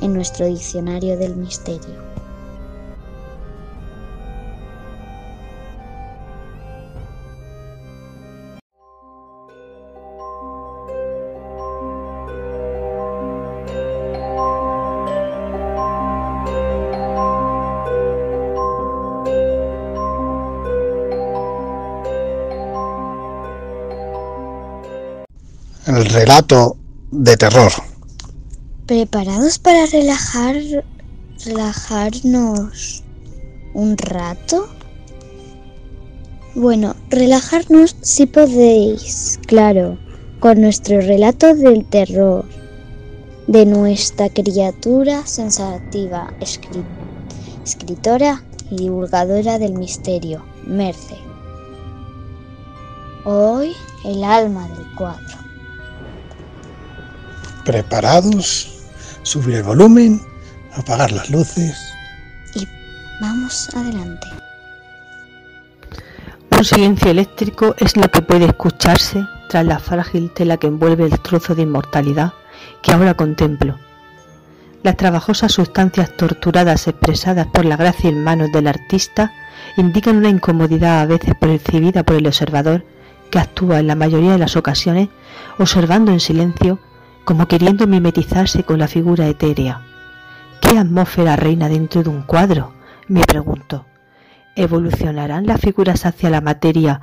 [0.01, 2.06] en nuestro diccionario del misterio.
[25.97, 26.77] El relato
[27.09, 27.71] de terror.
[28.85, 30.55] ¿Preparados para relajar
[31.43, 33.03] relajarnos
[33.73, 34.69] un rato?
[36.53, 39.97] Bueno, relajarnos si podéis, claro,
[40.39, 42.45] con nuestro relato del terror
[43.47, 46.85] de nuestra criatura sensativa, escri-
[47.65, 51.17] escritora y divulgadora del misterio, Merce.
[53.25, 53.75] Hoy
[54.05, 55.46] el alma del cuadro.
[57.67, 58.69] ¿Preparados?
[59.23, 60.21] Subir el volumen,
[60.73, 61.77] apagar las luces.
[63.19, 64.25] Vamos adelante.
[66.57, 71.19] Un silencio eléctrico es lo que puede escucharse tras la frágil tela que envuelve el
[71.19, 72.31] trozo de inmortalidad
[72.81, 73.77] que ahora contemplo.
[74.81, 79.33] Las trabajosas sustancias torturadas expresadas por la grácil manos del artista
[79.75, 82.85] indican una incomodidad a veces percibida por el observador
[83.29, 85.09] que actúa en la mayoría de las ocasiones
[85.59, 86.79] observando en silencio
[87.27, 89.81] como queriendo mimetizarse con la figura etérea.
[90.61, 92.71] ¿Qué atmósfera reina dentro de un cuadro?
[93.09, 93.85] me pregunto.
[94.55, 97.01] ¿Evolucionarán las figuras hacia la materia,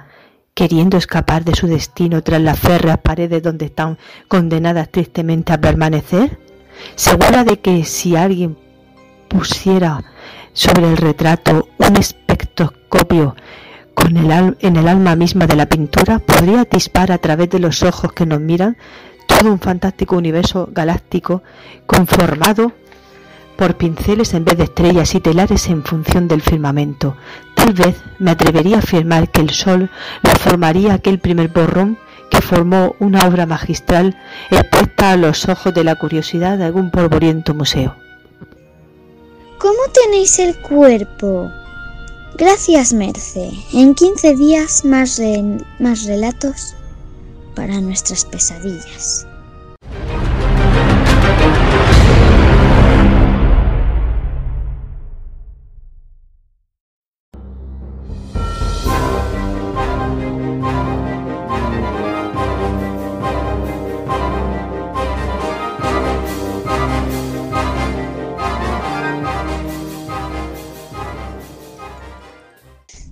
[0.54, 6.38] queriendo escapar de su destino tras las férreas paredes donde están condenadas tristemente a permanecer?
[6.94, 8.56] ¿Segura de que si alguien
[9.28, 10.04] pusiera
[10.54, 13.36] sobre el retrato un espectroscopio
[13.92, 17.82] con el en el alma misma de la pintura, podría atisbar a través de los
[17.82, 18.78] ojos que nos miran
[19.26, 21.42] todo un fantástico universo galáctico
[21.86, 22.72] conformado
[23.56, 27.16] por pinceles en vez de estrellas y telares en función del firmamento.
[27.54, 29.90] Tal vez me atrevería a afirmar que el sol
[30.22, 31.98] lo formaría aquel primer borrón
[32.30, 34.18] que formó una obra magistral
[34.50, 37.94] expuesta a los ojos de la curiosidad de algún polvoriento museo.
[39.58, 41.50] ¿Cómo tenéis el cuerpo?
[42.36, 43.50] Gracias, Merce.
[43.72, 45.20] En 15 días más,
[45.78, 46.74] más relatos
[47.54, 49.26] para nuestras pesadillas.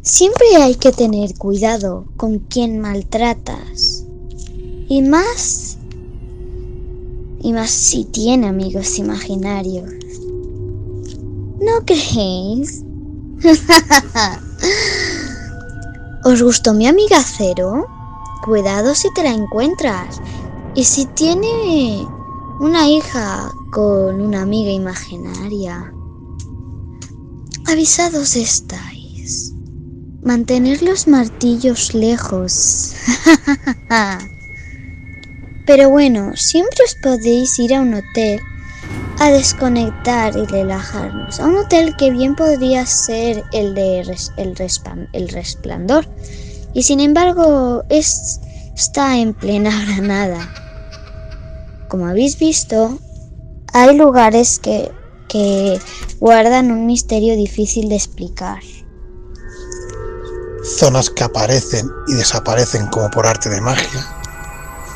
[0.04, 4.01] Siempre hay que tener cuidado con quien maltratas.
[4.88, 5.76] Y más...
[7.40, 9.92] Y más si tiene amigos imaginarios.
[11.60, 12.82] ¿No creéis?
[16.24, 17.86] ¿Os gustó mi amiga Cero?
[18.44, 20.20] Cuidado si te la encuentras.
[20.74, 22.06] Y si tiene
[22.60, 25.92] una hija con una amiga imaginaria.
[27.66, 29.54] Avisados estáis.
[30.22, 32.94] Mantener los martillos lejos.
[35.66, 38.40] Pero bueno, siempre os podéis ir a un hotel
[39.20, 41.38] a desconectar y relajarnos.
[41.38, 46.08] A un hotel que bien podría ser el de el, el resplandor.
[46.74, 48.40] Y sin embargo es,
[48.74, 50.52] está en plena granada.
[51.88, 52.98] como habéis visto,
[53.72, 54.90] hay lugares que,
[55.28, 55.78] que
[56.18, 58.60] guardan un misterio difícil de explicar.
[60.64, 64.21] Zonas que aparecen y desaparecen como por arte de magia.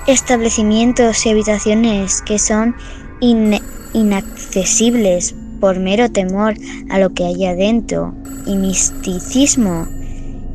[0.06, 2.76] Establecimientos y habitaciones que son
[3.20, 3.60] in-
[3.92, 6.54] inaccesibles por mero temor
[6.90, 8.14] a lo que hay adentro
[8.46, 9.88] y misticismo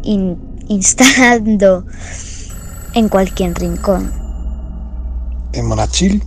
[0.04, 0.38] in-
[0.70, 1.86] instalando
[2.94, 4.14] en cualquier rincón.
[5.54, 6.24] En Monachil,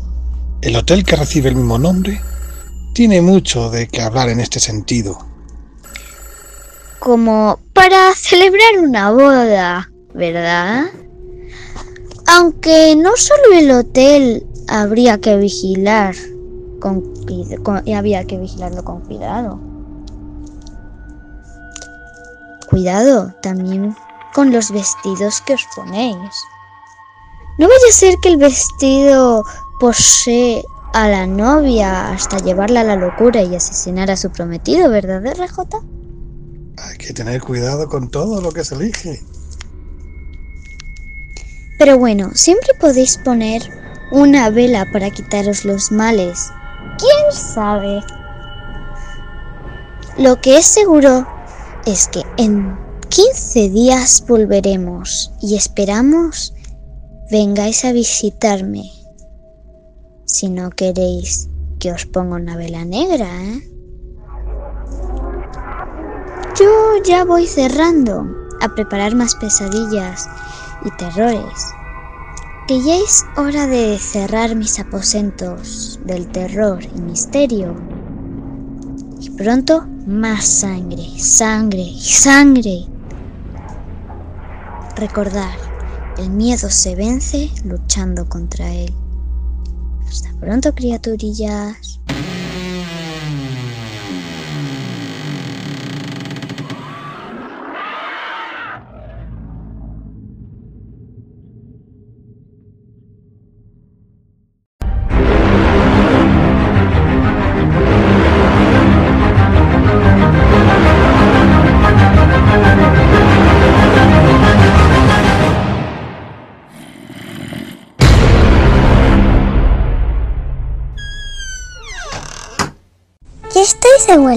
[0.61, 2.20] el hotel que recibe el mismo nombre,
[2.93, 5.18] tiene mucho de qué hablar en este sentido.
[6.99, 10.87] Como para celebrar una boda, ¿verdad?
[12.37, 16.16] Aunque no solo el hotel habría que vigilar
[16.80, 17.05] con,
[17.95, 19.61] había que vigilarlo con cuidado.
[22.68, 23.95] Cuidado también
[24.35, 26.35] con los vestidos que os ponéis.
[27.61, 29.45] No vaya a ser que el vestido
[29.78, 35.22] posee a la novia hasta llevarla a la locura y asesinar a su prometido, ¿verdad,
[35.24, 35.61] RJ?
[36.78, 39.22] Hay que tener cuidado con todo lo que se elige.
[41.79, 43.62] Pero bueno, siempre podéis poner
[44.11, 46.51] una vela para quitaros los males.
[46.99, 48.01] ¿Quién sabe?
[50.16, 51.27] Lo que es seguro
[51.85, 56.55] es que en 15 días volveremos y esperamos
[57.31, 58.91] vengáis a visitarme.
[60.25, 61.49] Si no queréis
[61.81, 63.70] que os ponga una vela negra, ¿eh?
[66.59, 68.25] Yo ya voy cerrando
[68.61, 70.29] a preparar más pesadillas
[70.85, 71.72] y terrores.
[72.66, 77.74] Que ya es hora de cerrar mis aposentos del terror y misterio.
[79.20, 82.87] Y pronto más sangre, sangre y sangre.
[84.97, 85.57] Recordar,
[86.18, 88.95] el miedo se vence luchando contra él.
[90.07, 92.01] Hasta pronto, criaturillas.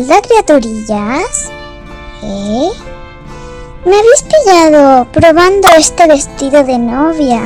[0.08, 1.50] Vuelta, criaturillas?
[2.24, 2.70] ¿Eh?
[3.86, 7.42] Me habéis pillado probando este vestido de novia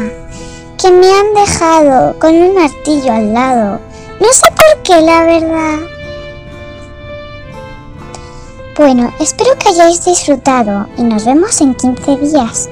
[0.78, 3.80] que me han dejado con un martillo al lado.
[4.20, 5.80] No sé por qué, la verdad.
[8.78, 12.70] Bueno, espero que hayáis disfrutado y nos vemos en 15 días.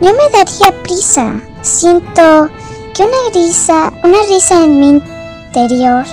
[0.00, 1.40] No me daría prisa.
[1.62, 2.48] Siento
[2.94, 6.04] que una risa, una risa en mi interior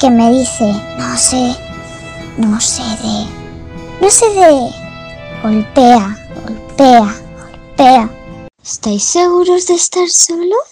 [0.00, 1.54] que me dice, no sé,
[2.40, 3.26] no sé de,
[4.00, 4.70] no sé de,
[5.42, 6.16] golpea,
[6.46, 8.10] golpea, golpea.
[8.62, 10.69] ¿Estáis seguros de estar solos?